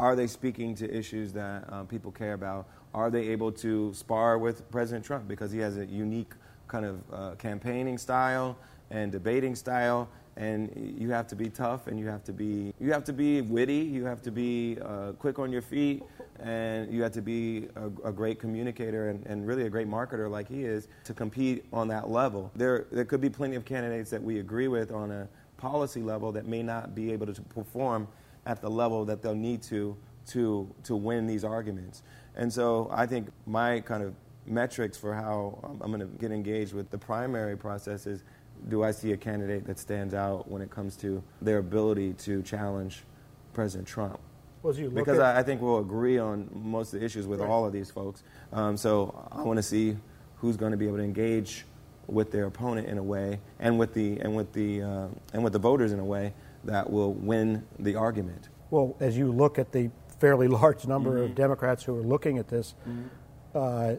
Are 0.00 0.16
they 0.16 0.26
speaking 0.26 0.74
to 0.76 0.92
issues 0.92 1.32
that 1.34 1.72
um, 1.72 1.86
people 1.86 2.10
care 2.10 2.34
about? 2.34 2.68
Are 2.94 3.10
they 3.10 3.28
able 3.28 3.52
to 3.52 3.94
spar 3.94 4.38
with 4.38 4.68
President 4.72 5.04
Trump 5.04 5.28
because 5.28 5.52
he 5.52 5.60
has 5.60 5.78
a 5.78 5.86
unique 5.86 6.32
kind 6.66 6.84
of 6.84 7.00
uh, 7.12 7.34
campaigning 7.36 7.96
style 7.96 8.58
and 8.90 9.12
debating 9.12 9.54
style? 9.54 10.08
And 10.38 10.94
you 10.98 11.10
have 11.10 11.26
to 11.28 11.36
be 11.36 11.50
tough, 11.50 11.88
and 11.88 11.98
you 11.98 12.06
have 12.06 12.24
to 12.24 12.32
be 12.32 12.72
you 12.80 12.92
have 12.92 13.04
to 13.04 13.12
be 13.12 13.40
witty. 13.42 13.78
You 13.78 14.04
have 14.06 14.22
to 14.22 14.30
be 14.30 14.78
uh, 14.80 15.12
quick 15.18 15.38
on 15.38 15.52
your 15.52 15.62
feet 15.62 16.02
and 16.40 16.92
you 16.92 17.02
have 17.02 17.12
to 17.12 17.20
be 17.20 17.66
a, 17.74 18.08
a 18.08 18.12
great 18.12 18.38
communicator 18.38 19.08
and, 19.08 19.26
and, 19.26 19.46
really 19.46 19.64
a 19.64 19.70
great 19.70 19.88
marketer 19.88 20.30
like 20.30 20.48
he 20.48 20.64
is 20.64 20.86
to 21.04 21.12
compete 21.12 21.64
on 21.72 21.88
that 21.88 22.08
level. 22.08 22.50
There, 22.54 22.86
there 22.92 23.04
could 23.04 23.20
be 23.20 23.30
plenty 23.30 23.56
of 23.56 23.64
candidates 23.64 24.10
that 24.10 24.22
we 24.22 24.38
agree 24.38 24.68
with 24.68 24.92
on 24.92 25.10
a 25.10 25.28
policy 25.56 26.00
level 26.00 26.30
that 26.32 26.46
may 26.46 26.62
not 26.62 26.94
be 26.94 27.12
able 27.12 27.26
to 27.26 27.42
perform 27.42 28.06
at 28.46 28.60
the 28.60 28.70
level 28.70 29.04
that 29.04 29.20
they'll 29.22 29.34
need 29.34 29.62
to 29.62 29.96
to 30.26 30.68
to 30.84 30.94
win 30.94 31.26
these 31.26 31.42
arguments. 31.42 32.02
And 32.36 32.52
so 32.52 32.88
I 32.92 33.06
think 33.06 33.28
my 33.46 33.80
kind 33.80 34.02
of 34.02 34.14
metrics 34.46 34.96
for 34.96 35.14
how 35.14 35.58
I'm 35.80 35.90
going 35.90 36.00
to 36.00 36.06
get 36.18 36.30
engaged 36.30 36.72
with 36.72 36.90
the 36.90 36.98
primary 36.98 37.56
process 37.56 38.06
is 38.06 38.22
do 38.68 38.82
I 38.82 38.90
see 38.90 39.12
a 39.12 39.16
candidate 39.16 39.66
that 39.66 39.78
stands 39.78 40.14
out 40.14 40.50
when 40.50 40.62
it 40.62 40.70
comes 40.70 40.96
to 40.96 41.22
their 41.40 41.58
ability 41.58 42.14
to 42.14 42.42
challenge 42.42 43.04
President 43.52 43.86
Trump? 43.88 44.20
because 44.62 45.18
I, 45.18 45.38
I, 45.38 45.42
think 45.42 45.62
we'll 45.62 45.78
agree 45.78 46.18
on 46.18 46.50
most 46.52 46.92
of 46.92 47.00
the 47.00 47.06
issues 47.06 47.26
with 47.26 47.40
right. 47.40 47.48
all 47.48 47.64
of 47.64 47.72
these 47.72 47.90
folks. 47.90 48.22
Um, 48.52 48.76
so 48.76 49.28
I 49.30 49.42
want 49.42 49.56
to 49.58 49.62
see 49.62 49.96
who's 50.36 50.56
going 50.56 50.72
to 50.72 50.76
be 50.76 50.86
able 50.86 50.98
to 50.98 51.02
engage 51.02 51.64
with 52.06 52.32
their 52.32 52.46
opponent 52.46 52.88
in 52.88 52.98
a 52.98 53.02
way, 53.02 53.38
and 53.60 53.78
with 53.78 53.94
the 53.94 54.18
and 54.20 54.34
with 54.34 54.52
the 54.52 54.82
uh, 54.82 55.06
and 55.32 55.44
with 55.44 55.52
the 55.52 55.58
voters 55.58 55.92
in 55.92 56.00
a 56.00 56.04
way 56.04 56.32
that 56.64 56.90
will 56.90 57.12
win 57.12 57.64
the 57.78 57.94
argument. 57.94 58.48
Well, 58.70 58.96
as 59.00 59.16
you 59.16 59.30
look 59.30 59.58
at 59.58 59.72
the 59.72 59.90
fairly 60.18 60.48
large 60.60 60.86
number 60.86 61.16
mm-hmm. 61.16 61.30
of 61.30 61.34
Democrats 61.34 61.84
who 61.84 61.96
are 61.96 62.02
looking 62.02 62.38
at 62.38 62.48
this, 62.48 62.74
mm-hmm. 62.88 63.06
uh, 63.54 63.94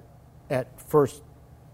at 0.49 0.81
first 0.89 1.23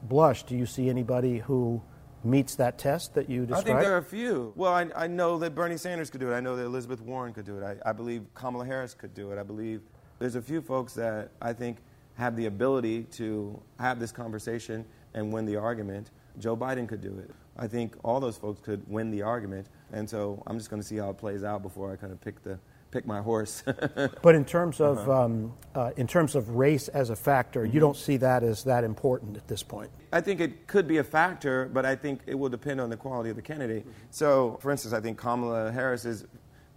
blush, 0.03 0.43
do 0.43 0.55
you 0.55 0.65
see 0.65 0.89
anybody 0.89 1.39
who 1.39 1.81
meets 2.25 2.55
that 2.55 2.77
test 2.77 3.13
that 3.13 3.29
you 3.29 3.45
described? 3.45 3.67
I 3.67 3.71
think 3.71 3.81
there 3.81 3.93
are 3.93 3.99
a 3.99 4.03
few. 4.03 4.53
Well, 4.55 4.73
I, 4.73 4.87
I 4.95 5.07
know 5.07 5.37
that 5.39 5.55
Bernie 5.55 5.77
Sanders 5.77 6.09
could 6.09 6.19
do 6.19 6.31
it. 6.31 6.35
I 6.35 6.39
know 6.39 6.55
that 6.55 6.63
Elizabeth 6.63 7.01
Warren 7.01 7.33
could 7.33 7.45
do 7.45 7.57
it. 7.57 7.63
I, 7.63 7.89
I 7.89 7.93
believe 7.93 8.23
Kamala 8.33 8.65
Harris 8.65 8.93
could 8.93 9.13
do 9.13 9.31
it. 9.31 9.37
I 9.37 9.43
believe 9.43 9.81
there's 10.19 10.35
a 10.35 10.41
few 10.41 10.61
folks 10.61 10.93
that 10.93 11.31
I 11.41 11.53
think 11.53 11.77
have 12.15 12.35
the 12.35 12.45
ability 12.45 13.03
to 13.03 13.61
have 13.79 13.99
this 13.99 14.11
conversation 14.11 14.85
and 15.13 15.31
win 15.31 15.45
the 15.45 15.55
argument. 15.55 16.11
Joe 16.39 16.55
Biden 16.55 16.87
could 16.87 17.01
do 17.01 17.17
it. 17.19 17.31
I 17.57 17.67
think 17.67 17.95
all 18.03 18.19
those 18.19 18.37
folks 18.37 18.59
could 18.61 18.83
win 18.87 19.11
the 19.11 19.21
argument. 19.21 19.67
And 19.93 20.09
so 20.09 20.41
I'm 20.47 20.57
just 20.57 20.69
going 20.69 20.81
to 20.81 20.87
see 20.87 20.97
how 20.97 21.09
it 21.09 21.17
plays 21.17 21.43
out 21.43 21.61
before 21.61 21.91
I 21.91 21.95
kind 21.95 22.11
of 22.11 22.19
pick 22.19 22.43
the 22.43 22.59
pick 22.95 23.05
my 23.05 23.21
horse. 23.21 23.61
but 24.21 24.35
in 24.35 24.45
terms 24.45 24.79
of 24.79 24.97
uh-huh. 24.99 25.25
um, 25.25 25.53
uh, 25.75 25.91
in 25.97 26.07
terms 26.07 26.33
of 26.33 26.55
race 26.55 26.87
as 26.87 27.09
a 27.09 27.15
factor, 27.15 27.63
mm-hmm. 27.63 27.73
you 27.73 27.79
don't 27.81 27.97
see 27.97 28.15
that 28.15 28.41
as 28.41 28.63
that 28.63 28.85
important 28.85 29.35
at 29.35 29.47
this 29.49 29.61
point. 29.61 29.91
I 30.13 30.21
think 30.21 30.39
it 30.39 30.65
could 30.67 30.87
be 30.87 30.97
a 30.99 31.03
factor, 31.03 31.69
but 31.73 31.85
I 31.85 31.95
think 31.95 32.21
it 32.25 32.35
will 32.35 32.47
depend 32.47 32.79
on 32.79 32.89
the 32.89 32.95
quality 32.95 33.29
of 33.29 33.35
the 33.35 33.41
candidate. 33.41 33.83
Mm-hmm. 33.83 34.07
So, 34.11 34.57
for 34.61 34.71
instance, 34.71 34.93
I 34.93 35.01
think 35.01 35.17
Kamala 35.17 35.73
Harris 35.73 36.05
is 36.05 36.25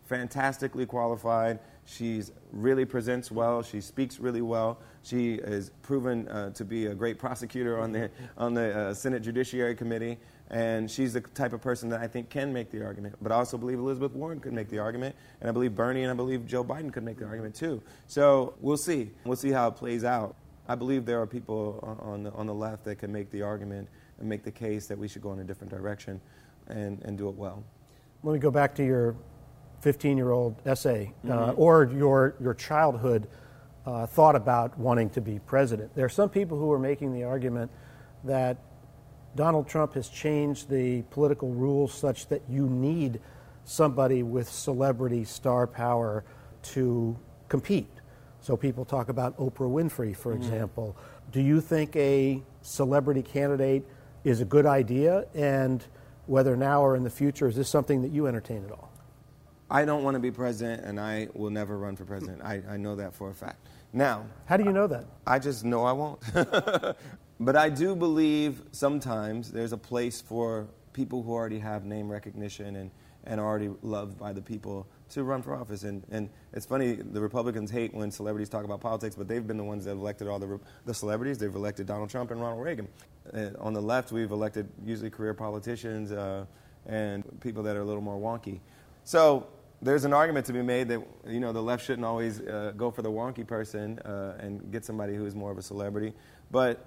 fantastically 0.07 0.87
qualified. 0.87 1.61
She's 1.88 2.33
really 2.53 2.85
presents 2.85 3.31
well. 3.31 3.62
She 3.62 3.81
speaks 3.81 4.20
really 4.20 4.42
well. 4.42 4.79
She 5.03 5.37
is 5.37 5.70
proven 5.81 6.29
uh, 6.29 6.51
to 6.51 6.64
be 6.64 6.87
a 6.87 6.94
great 6.94 7.18
prosecutor 7.18 7.81
on 7.81 7.92
the 7.92 8.11
on 8.37 8.53
the 8.53 8.79
uh, 8.79 8.94
Senate 8.94 9.22
Judiciary 9.22 9.74
Committee. 9.74 10.18
And 10.51 10.90
she's 10.90 11.14
the 11.14 11.22
type 11.22 11.55
of 11.55 11.62
person 11.62 11.88
that 11.88 12.01
I 12.01 12.07
think 12.07 12.29
can 12.29 12.53
make 12.53 12.70
the 12.70 12.85
argument. 12.85 13.16
But 13.22 13.33
I 13.33 13.37
also 13.37 13.57
believe 13.57 13.79
Elizabeth 13.79 14.12
Warren 14.12 14.38
could 14.38 14.53
make 14.53 14.68
the 14.68 14.79
argument. 14.79 15.16
And 15.40 15.48
I 15.48 15.53
believe 15.53 15.74
Bernie 15.74 16.03
and 16.03 16.11
I 16.11 16.14
believe 16.14 16.46
Joe 16.46 16.62
Biden 16.62 16.92
could 16.92 17.05
make 17.05 17.18
the 17.18 17.24
argument 17.24 17.55
too. 17.55 17.83
So 18.07 18.55
we'll 18.61 18.77
see. 18.77 19.11
We'll 19.24 19.37
see 19.37 19.51
how 19.51 19.68
it 19.68 19.77
plays 19.77 20.05
out. 20.05 20.37
I 20.68 20.74
believe 20.74 21.07
there 21.07 21.20
are 21.22 21.27
people 21.27 21.98
on 22.03 22.22
the, 22.24 22.33
on 22.33 22.46
the 22.46 22.55
left 22.55 22.85
that 22.85 22.96
can 22.96 23.11
make 23.11 23.31
the 23.31 23.40
argument 23.40 23.88
and 24.18 24.29
make 24.29 24.42
the 24.42 24.51
case 24.51 24.87
that 24.88 24.98
we 24.98 25.09
should 25.09 25.22
go 25.22 25.33
in 25.33 25.38
a 25.38 25.44
different 25.44 25.70
direction 25.70 26.20
and, 26.66 27.03
and 27.05 27.16
do 27.16 27.31
it 27.31 27.35
well. 27.35 27.64
Let 28.22 28.35
me 28.35 28.38
go 28.38 28.51
back 28.51 28.74
to 28.74 28.85
your 28.85 29.16
15 29.81 30.17
year 30.17 30.31
old 30.31 30.61
essay 30.67 31.12
uh, 31.25 31.29
mm-hmm. 31.29 31.51
uh, 31.51 31.53
or 31.53 31.91
your, 31.93 32.35
your 32.41 32.55
childhood 32.55 33.29
uh, 33.87 34.07
thought 34.07 34.37
about 34.37 34.79
wanting 34.79 35.09
to 35.11 35.21
be 35.21 35.38
president. 35.41 35.95
There 35.95 36.05
are 36.05 36.11
some 36.11 36.29
people 36.29 36.59
who 36.59 36.71
are 36.73 36.79
making 36.79 37.12
the 37.14 37.25
argument 37.25 37.71
that 38.25 38.59
Donald 39.35 39.69
Trump 39.69 39.95
has 39.95 40.09
changed 40.09 40.69
the 40.69 41.03
political 41.11 41.51
rules 41.51 41.95
such 41.95 42.27
that 42.29 42.43
you 42.49 42.69
need 42.69 43.21
somebody 43.64 44.23
with 44.23 44.49
celebrity 44.49 45.25
star 45.25 45.67
power 45.67 46.25
to 46.62 47.17
compete. 47.49 47.91
So 48.41 48.57
people 48.57 48.85
talk 48.85 49.09
about 49.09 49.37
Oprah 49.38 49.71
Winfrey, 49.71 50.17
for 50.17 50.33
mm-hmm. 50.33 50.43
example. 50.43 50.97
Do 51.33 51.41
you 51.41 51.61
think 51.61 51.95
a 51.97 52.43
celebrity 52.62 53.23
candidate 53.23 53.85
is 54.25 54.41
a 54.41 54.45
good 54.45 54.67
idea? 54.67 55.27
And 55.35 55.85
whether 56.27 56.57
now 56.57 56.83
or 56.83 56.97
in 56.97 57.05
the 57.05 57.11
future, 57.11 57.49
is 57.49 57.57
this 57.57 57.69
something 57.69 58.03
that 58.03 58.11
you 58.11 58.27
entertain 58.27 58.64
at 58.64 58.73
all? 58.73 58.91
I 59.71 59.85
don't 59.85 60.03
want 60.03 60.15
to 60.15 60.21
be 60.21 60.31
president, 60.31 60.85
and 60.85 60.99
I 60.99 61.29
will 61.35 61.51
never 61.51 61.77
run 61.77 61.95
for 61.95 62.05
president. 62.05 62.43
I, 62.43 62.63
I 62.69 62.77
know 62.79 62.97
that 62.97 63.15
for 63.15 63.31
a 63.31 63.35
fact. 63.35 63.59
Now, 63.93 64.25
how 64.47 64.57
do 64.57 64.65
you 64.65 64.73
know 64.73 64.87
that? 64.87 65.05
I 65.27 65.39
just 65.39 65.65
know 65.65 65.85
I 65.85 65.93
won't. 65.93 66.21
but 67.41 67.57
I 67.57 67.69
do 67.69 67.95
believe 67.95 68.63
sometimes 68.73 69.51
there's 69.51 69.73
a 69.73 69.79
place 69.79 70.21
for 70.21 70.69
people 70.93 71.23
who 71.23 71.33
already 71.33 71.59
have 71.59 71.85
name 71.85 72.09
recognition 72.09 72.77
and, 72.77 72.91
and 73.25 73.41
are 73.41 73.47
already 73.47 73.71
loved 73.83 74.19
by 74.19 74.33
the 74.33 74.41
people 74.41 74.87
to 75.11 75.23
run 75.23 75.43
for 75.43 75.55
office. 75.55 75.85
And, 75.85 76.03
and 76.11 76.31
it's 76.53 76.67
funny, 76.67 76.95
the 76.95 77.21
Republicans 77.21 77.71
hate 77.71 77.93
when 77.93 78.11
celebrities 78.11 78.49
talk 78.49 78.65
about 78.65 78.81
politics, 78.81 79.15
but 79.15 79.29
they've 79.29 79.47
been 79.47 79.57
the 79.59 79.65
ones 79.65 79.85
that 79.85 79.91
have 79.91 79.99
elected 79.99 80.29
all 80.29 80.39
the, 80.39 80.59
the 80.87 80.95
celebrities. 80.95 81.39
They've 81.39 81.55
elected 81.55 81.87
Donald 81.87 82.11
Trump 82.11 82.31
and 82.31 82.41
Ronald 82.41 82.63
Reagan. 82.63 82.89
Uh, 83.33 83.51
on 83.59 83.75
the 83.75 83.83
left, 83.83 84.13
we've 84.13 84.31
elected 84.31 84.69
usually 84.85 85.11
career 85.11 85.35
politicians 85.35 86.11
uh, 86.11 86.47
and 86.87 87.23
people 87.41 87.63
that 87.63 87.77
are 87.77 87.83
a 87.83 87.85
little 87.85 88.03
more 88.03 88.19
wonky. 88.19 88.61
So 89.05 89.47
there's 89.81 90.05
an 90.05 90.12
argument 90.12 90.47
to 90.47 90.53
be 90.53 90.62
made 90.62 90.88
that 90.88 91.01
you 91.27 91.41
know 91.41 91.53
the 91.53 91.62
left 91.62 91.85
shouldn't 91.85 92.05
always 92.05 92.41
uh, 92.41 92.73
go 92.77 92.91
for 92.91 93.03
the 93.03 93.11
wonky 93.11 93.47
person 93.47 93.99
uh, 94.01 94.38
and 94.41 94.73
get 94.73 94.85
somebody 94.85 95.14
who 95.14 95.25
is 95.27 95.35
more 95.35 95.51
of 95.51 95.59
a 95.59 95.62
celebrity. 95.62 96.12
But 96.51 96.85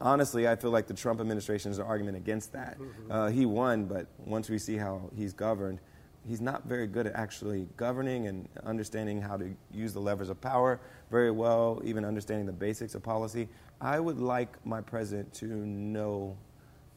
honestly, 0.00 0.48
I 0.48 0.56
feel 0.56 0.70
like 0.70 0.86
the 0.86 0.94
Trump 0.94 1.20
administration 1.20 1.70
is 1.70 1.78
an 1.78 1.86
argument 1.86 2.16
against 2.16 2.52
that. 2.52 2.78
Mm-hmm. 2.78 3.12
Uh, 3.12 3.28
he 3.28 3.46
won, 3.46 3.84
but 3.84 4.06
once 4.18 4.50
we 4.50 4.58
see 4.58 4.76
how 4.76 5.10
he's 5.14 5.32
governed, 5.32 5.80
he's 6.26 6.40
not 6.40 6.64
very 6.64 6.86
good 6.86 7.06
at 7.06 7.14
actually 7.14 7.68
governing 7.76 8.26
and 8.26 8.48
understanding 8.64 9.20
how 9.20 9.36
to 9.36 9.54
use 9.72 9.92
the 9.92 10.00
levers 10.00 10.30
of 10.30 10.40
power 10.40 10.80
very 11.10 11.30
well, 11.30 11.80
even 11.84 12.04
understanding 12.04 12.46
the 12.46 12.52
basics 12.52 12.94
of 12.94 13.02
policy. 13.02 13.48
I 13.80 14.00
would 14.00 14.18
like 14.18 14.64
my 14.66 14.80
president 14.80 15.32
to 15.34 15.46
know 15.46 16.36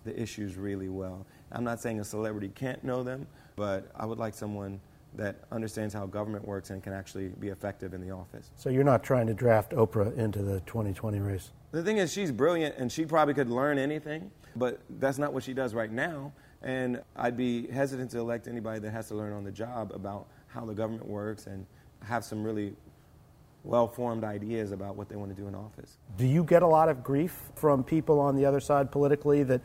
the 0.05 0.19
issues 0.19 0.55
really 0.55 0.89
well. 0.89 1.25
I'm 1.51 1.63
not 1.63 1.79
saying 1.79 1.99
a 1.99 2.03
celebrity 2.03 2.49
can't 2.49 2.83
know 2.83 3.03
them, 3.03 3.27
but 3.57 3.91
I 3.95 4.05
would 4.05 4.19
like 4.19 4.33
someone 4.33 4.79
that 5.15 5.35
understands 5.51 5.93
how 5.93 6.05
government 6.05 6.47
works 6.47 6.69
and 6.69 6.81
can 6.81 6.93
actually 6.93 7.29
be 7.39 7.49
effective 7.49 7.93
in 7.93 7.99
the 7.99 8.11
office. 8.11 8.51
So 8.55 8.69
you're 8.69 8.83
not 8.83 9.03
trying 9.03 9.27
to 9.27 9.33
draft 9.33 9.71
Oprah 9.71 10.15
into 10.15 10.43
the 10.43 10.61
2020 10.61 11.19
race? 11.19 11.51
The 11.71 11.83
thing 11.83 11.97
is, 11.97 12.13
she's 12.13 12.31
brilliant 12.31 12.75
and 12.77 12.89
she 12.89 13.05
probably 13.05 13.33
could 13.33 13.49
learn 13.49 13.79
anything, 13.79 14.31
but 14.55 14.79
that's 14.99 15.17
not 15.17 15.33
what 15.33 15.43
she 15.43 15.53
does 15.53 15.73
right 15.73 15.91
now. 15.91 16.31
And 16.61 17.01
I'd 17.15 17.35
be 17.35 17.67
hesitant 17.67 18.11
to 18.11 18.19
elect 18.19 18.47
anybody 18.47 18.79
that 18.79 18.91
has 18.91 19.07
to 19.07 19.15
learn 19.15 19.33
on 19.33 19.43
the 19.43 19.51
job 19.51 19.91
about 19.93 20.27
how 20.47 20.65
the 20.65 20.73
government 20.73 21.07
works 21.07 21.47
and 21.47 21.65
have 22.03 22.23
some 22.23 22.43
really 22.43 22.75
well 23.63 23.87
formed 23.87 24.23
ideas 24.23 24.71
about 24.71 24.95
what 24.95 25.09
they 25.09 25.15
want 25.15 25.35
to 25.35 25.41
do 25.41 25.47
in 25.47 25.55
office. 25.55 25.97
Do 26.15 26.27
you 26.27 26.43
get 26.43 26.61
a 26.61 26.67
lot 26.67 26.89
of 26.89 27.03
grief 27.03 27.49
from 27.55 27.83
people 27.83 28.19
on 28.19 28.35
the 28.35 28.45
other 28.45 28.59
side 28.59 28.91
politically 28.91 29.43
that 29.43 29.61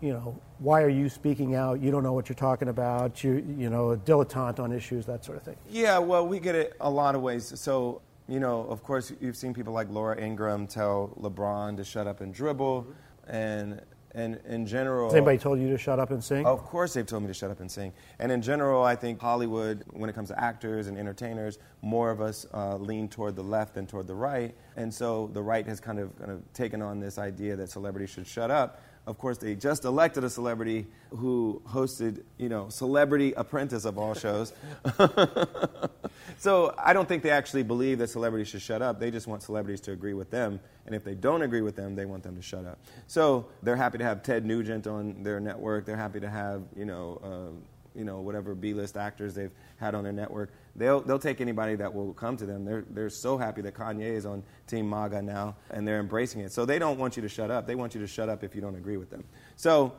you 0.00 0.12
know, 0.12 0.40
why 0.58 0.82
are 0.82 0.88
you 0.88 1.08
speaking 1.08 1.54
out? 1.54 1.80
You 1.80 1.90
don't 1.90 2.02
know 2.02 2.12
what 2.12 2.28
you're 2.28 2.36
talking 2.36 2.68
about. 2.68 3.22
You, 3.22 3.44
you 3.56 3.70
know, 3.70 3.90
a 3.90 3.96
dilettante 3.96 4.58
on 4.58 4.72
issues, 4.72 5.06
that 5.06 5.24
sort 5.24 5.38
of 5.38 5.44
thing. 5.44 5.56
Yeah, 5.70 5.98
well, 5.98 6.26
we 6.26 6.40
get 6.40 6.54
it 6.54 6.74
a 6.80 6.90
lot 6.90 7.14
of 7.14 7.22
ways. 7.22 7.52
So, 7.58 8.02
you 8.28 8.40
know, 8.40 8.66
of 8.68 8.82
course, 8.82 9.12
you've 9.20 9.36
seen 9.36 9.54
people 9.54 9.72
like 9.72 9.88
Laura 9.90 10.20
Ingraham 10.20 10.66
tell 10.66 11.16
LeBron 11.20 11.76
to 11.76 11.84
shut 11.84 12.06
up 12.06 12.20
and 12.20 12.34
dribble, 12.34 12.86
and 13.26 13.80
and 14.12 14.40
in 14.46 14.66
general. 14.66 15.08
Has 15.08 15.16
anybody 15.16 15.38
told 15.38 15.60
you 15.60 15.68
to 15.68 15.78
shut 15.78 16.00
up 16.00 16.10
and 16.10 16.22
sing? 16.24 16.44
Of 16.44 16.64
course, 16.64 16.94
they've 16.94 17.06
told 17.06 17.22
me 17.22 17.28
to 17.28 17.34
shut 17.34 17.50
up 17.50 17.60
and 17.60 17.70
sing. 17.70 17.92
And 18.18 18.32
in 18.32 18.42
general, 18.42 18.82
I 18.82 18.96
think 18.96 19.20
Hollywood, 19.20 19.84
when 19.92 20.08
it 20.08 20.14
comes 20.14 20.28
to 20.30 20.42
actors 20.42 20.86
and 20.86 20.96
entertainers, 20.96 21.58
more 21.82 22.10
of 22.10 22.20
us 22.20 22.46
uh, 22.52 22.76
lean 22.76 23.08
toward 23.08 23.36
the 23.36 23.44
left 23.44 23.74
than 23.74 23.86
toward 23.86 24.06
the 24.06 24.14
right. 24.14 24.54
And 24.76 24.92
so 24.92 25.30
the 25.34 25.42
right 25.42 25.66
has 25.66 25.78
kind 25.78 25.98
of, 25.98 26.18
kind 26.18 26.30
of 26.30 26.42
taken 26.52 26.80
on 26.80 27.00
this 27.00 27.18
idea 27.18 27.54
that 27.56 27.70
celebrities 27.70 28.10
should 28.10 28.26
shut 28.26 28.50
up 28.50 28.80
of 29.08 29.16
course, 29.16 29.38
they 29.38 29.54
just 29.54 29.86
elected 29.86 30.22
a 30.22 30.28
celebrity 30.28 30.86
who 31.08 31.62
hosted, 31.66 32.22
you 32.36 32.50
know, 32.50 32.68
Celebrity 32.68 33.32
Apprentice 33.32 33.86
of 33.86 33.96
all 33.96 34.12
shows. 34.12 34.52
so 36.38 36.74
I 36.76 36.92
don't 36.92 37.08
think 37.08 37.22
they 37.22 37.30
actually 37.30 37.62
believe 37.62 37.96
that 38.00 38.10
celebrities 38.10 38.48
should 38.48 38.60
shut 38.60 38.82
up. 38.82 39.00
They 39.00 39.10
just 39.10 39.26
want 39.26 39.42
celebrities 39.42 39.80
to 39.82 39.92
agree 39.92 40.12
with 40.12 40.30
them. 40.30 40.60
And 40.84 40.94
if 40.94 41.04
they 41.04 41.14
don't 41.14 41.40
agree 41.40 41.62
with 41.62 41.74
them, 41.74 41.96
they 41.96 42.04
want 42.04 42.22
them 42.22 42.36
to 42.36 42.42
shut 42.42 42.66
up. 42.66 42.78
So 43.06 43.46
they're 43.62 43.76
happy 43.76 43.96
to 43.96 44.04
have 44.04 44.22
Ted 44.22 44.44
Nugent 44.44 44.86
on 44.86 45.22
their 45.22 45.40
network. 45.40 45.86
They're 45.86 45.96
happy 45.96 46.20
to 46.20 46.28
have, 46.28 46.64
you 46.76 46.84
know, 46.84 47.18
uh, 47.24 47.77
you 47.98 48.04
know, 48.04 48.20
whatever 48.20 48.54
B-list 48.54 48.96
actors 48.96 49.34
they've 49.34 49.50
had 49.76 49.94
on 49.94 50.04
their 50.04 50.12
network. 50.12 50.52
They'll, 50.76 51.00
they'll 51.00 51.18
take 51.18 51.40
anybody 51.40 51.74
that 51.74 51.92
will 51.92 52.14
come 52.14 52.36
to 52.36 52.46
them. 52.46 52.64
They're, 52.64 52.84
they're 52.88 53.10
so 53.10 53.36
happy 53.36 53.60
that 53.62 53.74
Kanye 53.74 54.12
is 54.12 54.24
on 54.24 54.44
Team 54.68 54.88
MAGA 54.88 55.20
now, 55.22 55.56
and 55.70 55.86
they're 55.86 55.98
embracing 55.98 56.40
it. 56.42 56.52
So 56.52 56.64
they 56.64 56.78
don't 56.78 56.98
want 56.98 57.16
you 57.16 57.22
to 57.22 57.28
shut 57.28 57.50
up. 57.50 57.66
They 57.66 57.74
want 57.74 57.94
you 57.94 58.00
to 58.00 58.06
shut 58.06 58.28
up 58.28 58.44
if 58.44 58.54
you 58.54 58.60
don't 58.60 58.76
agree 58.76 58.96
with 58.96 59.10
them. 59.10 59.24
So 59.56 59.92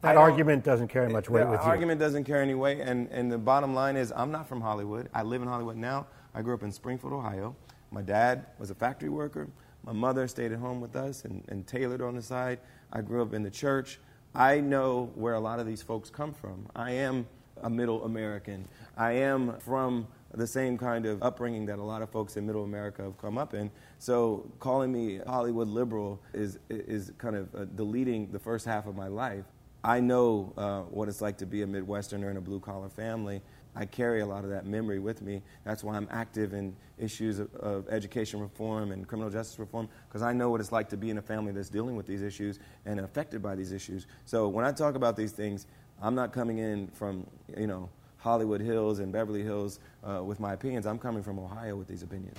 that 0.00 0.16
argument 0.16 0.64
doesn't 0.64 0.88
carry 0.88 1.08
much 1.08 1.30
weight 1.30 1.44
with 1.44 1.52
you. 1.52 1.56
That 1.58 1.64
argument 1.64 2.00
doesn't 2.00 2.24
carry 2.24 2.42
any 2.42 2.54
weight, 2.54 2.80
and, 2.80 3.08
and 3.12 3.30
the 3.30 3.38
bottom 3.38 3.72
line 3.72 3.96
is 3.96 4.12
I'm 4.14 4.32
not 4.32 4.48
from 4.48 4.60
Hollywood. 4.60 5.08
I 5.14 5.22
live 5.22 5.42
in 5.42 5.48
Hollywood 5.48 5.76
now. 5.76 6.08
I 6.34 6.42
grew 6.42 6.54
up 6.54 6.64
in 6.64 6.72
Springfield, 6.72 7.12
Ohio. 7.12 7.54
My 7.92 8.02
dad 8.02 8.46
was 8.58 8.70
a 8.70 8.74
factory 8.74 9.10
worker. 9.10 9.48
My 9.84 9.92
mother 9.92 10.26
stayed 10.26 10.50
at 10.50 10.58
home 10.58 10.80
with 10.80 10.96
us 10.96 11.24
and, 11.24 11.44
and 11.48 11.66
tailored 11.66 12.00
on 12.00 12.16
the 12.16 12.22
side. 12.22 12.58
I 12.92 13.00
grew 13.00 13.22
up 13.22 13.32
in 13.32 13.42
the 13.42 13.50
church. 13.50 14.00
I 14.34 14.60
know 14.60 15.10
where 15.14 15.34
a 15.34 15.40
lot 15.40 15.60
of 15.60 15.66
these 15.66 15.82
folks 15.82 16.08
come 16.10 16.32
from. 16.32 16.66
I 16.74 16.92
am 16.92 17.26
a 17.62 17.70
middle 17.70 18.04
American. 18.04 18.66
I 18.96 19.12
am 19.12 19.58
from 19.60 20.06
the 20.34 20.46
same 20.46 20.78
kind 20.78 21.04
of 21.04 21.22
upbringing 21.22 21.66
that 21.66 21.78
a 21.78 21.82
lot 21.82 22.00
of 22.00 22.08
folks 22.10 22.36
in 22.36 22.46
middle 22.46 22.64
America 22.64 23.02
have 23.02 23.18
come 23.18 23.36
up 23.36 23.52
in. 23.52 23.70
So 23.98 24.50
calling 24.58 24.90
me 24.90 25.18
Hollywood 25.26 25.68
liberal 25.68 26.20
is, 26.32 26.58
is 26.70 27.12
kind 27.18 27.36
of 27.36 27.54
uh, 27.54 27.64
deleting 27.76 28.32
the 28.32 28.38
first 28.38 28.64
half 28.64 28.86
of 28.86 28.96
my 28.96 29.08
life. 29.08 29.44
I 29.84 30.00
know 30.00 30.52
uh, 30.56 30.80
what 30.82 31.08
it's 31.08 31.20
like 31.20 31.38
to 31.38 31.46
be 31.46 31.62
a 31.62 31.66
Midwesterner 31.66 32.30
in 32.30 32.36
a 32.36 32.40
blue 32.40 32.60
collar 32.60 32.88
family. 32.88 33.42
I 33.74 33.86
carry 33.86 34.20
a 34.20 34.26
lot 34.26 34.44
of 34.44 34.50
that 34.50 34.66
memory 34.66 34.98
with 34.98 35.22
me. 35.22 35.42
That's 35.64 35.82
why 35.82 35.96
I'm 35.96 36.08
active 36.10 36.52
in 36.52 36.76
issues 36.98 37.38
of, 37.38 37.54
of 37.56 37.88
education 37.88 38.40
reform 38.40 38.92
and 38.92 39.08
criminal 39.08 39.30
justice 39.30 39.58
reform, 39.58 39.88
because 40.08 40.22
I 40.22 40.32
know 40.32 40.50
what 40.50 40.60
it's 40.60 40.72
like 40.72 40.88
to 40.90 40.96
be 40.96 41.10
in 41.10 41.18
a 41.18 41.22
family 41.22 41.52
that's 41.52 41.70
dealing 41.70 41.96
with 41.96 42.06
these 42.06 42.22
issues 42.22 42.58
and 42.84 43.00
affected 43.00 43.42
by 43.42 43.54
these 43.54 43.72
issues. 43.72 44.06
So 44.26 44.48
when 44.48 44.64
I 44.64 44.72
talk 44.72 44.94
about 44.94 45.16
these 45.16 45.32
things, 45.32 45.66
I'm 46.02 46.14
not 46.14 46.32
coming 46.32 46.58
in 46.58 46.88
from, 46.88 47.26
you 47.56 47.66
know, 47.66 47.88
Hollywood 48.18 48.60
Hills 48.60 48.98
and 48.98 49.12
Beverly 49.12 49.42
Hills 49.42 49.80
uh, 50.04 50.22
with 50.22 50.38
my 50.38 50.52
opinions. 50.52 50.86
I'm 50.86 50.98
coming 50.98 51.22
from 51.22 51.38
Ohio 51.38 51.74
with 51.76 51.88
these 51.88 52.02
opinions. 52.02 52.38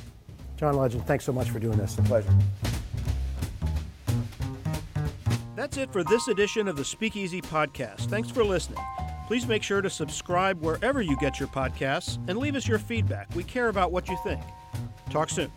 John 0.55 0.77
Legend, 0.77 1.05
thanks 1.05 1.25
so 1.25 1.33
much 1.33 1.49
for 1.49 1.59
doing 1.59 1.77
this. 1.77 1.97
A 1.97 2.03
pleasure. 2.03 2.33
That's 5.55 5.77
it 5.77 5.91
for 5.91 6.03
this 6.03 6.27
edition 6.27 6.67
of 6.67 6.75
the 6.75 6.85
Speakeasy 6.85 7.41
Podcast. 7.41 8.09
Thanks 8.09 8.29
for 8.29 8.43
listening. 8.43 8.79
Please 9.27 9.47
make 9.47 9.63
sure 9.63 9.81
to 9.81 9.89
subscribe 9.89 10.61
wherever 10.61 11.01
you 11.01 11.17
get 11.17 11.39
your 11.39 11.47
podcasts 11.49 12.17
and 12.27 12.37
leave 12.37 12.55
us 12.55 12.67
your 12.67 12.79
feedback. 12.79 13.27
We 13.35 13.43
care 13.43 13.69
about 13.69 13.91
what 13.91 14.09
you 14.09 14.17
think. 14.23 14.41
Talk 15.09 15.29
soon. 15.29 15.51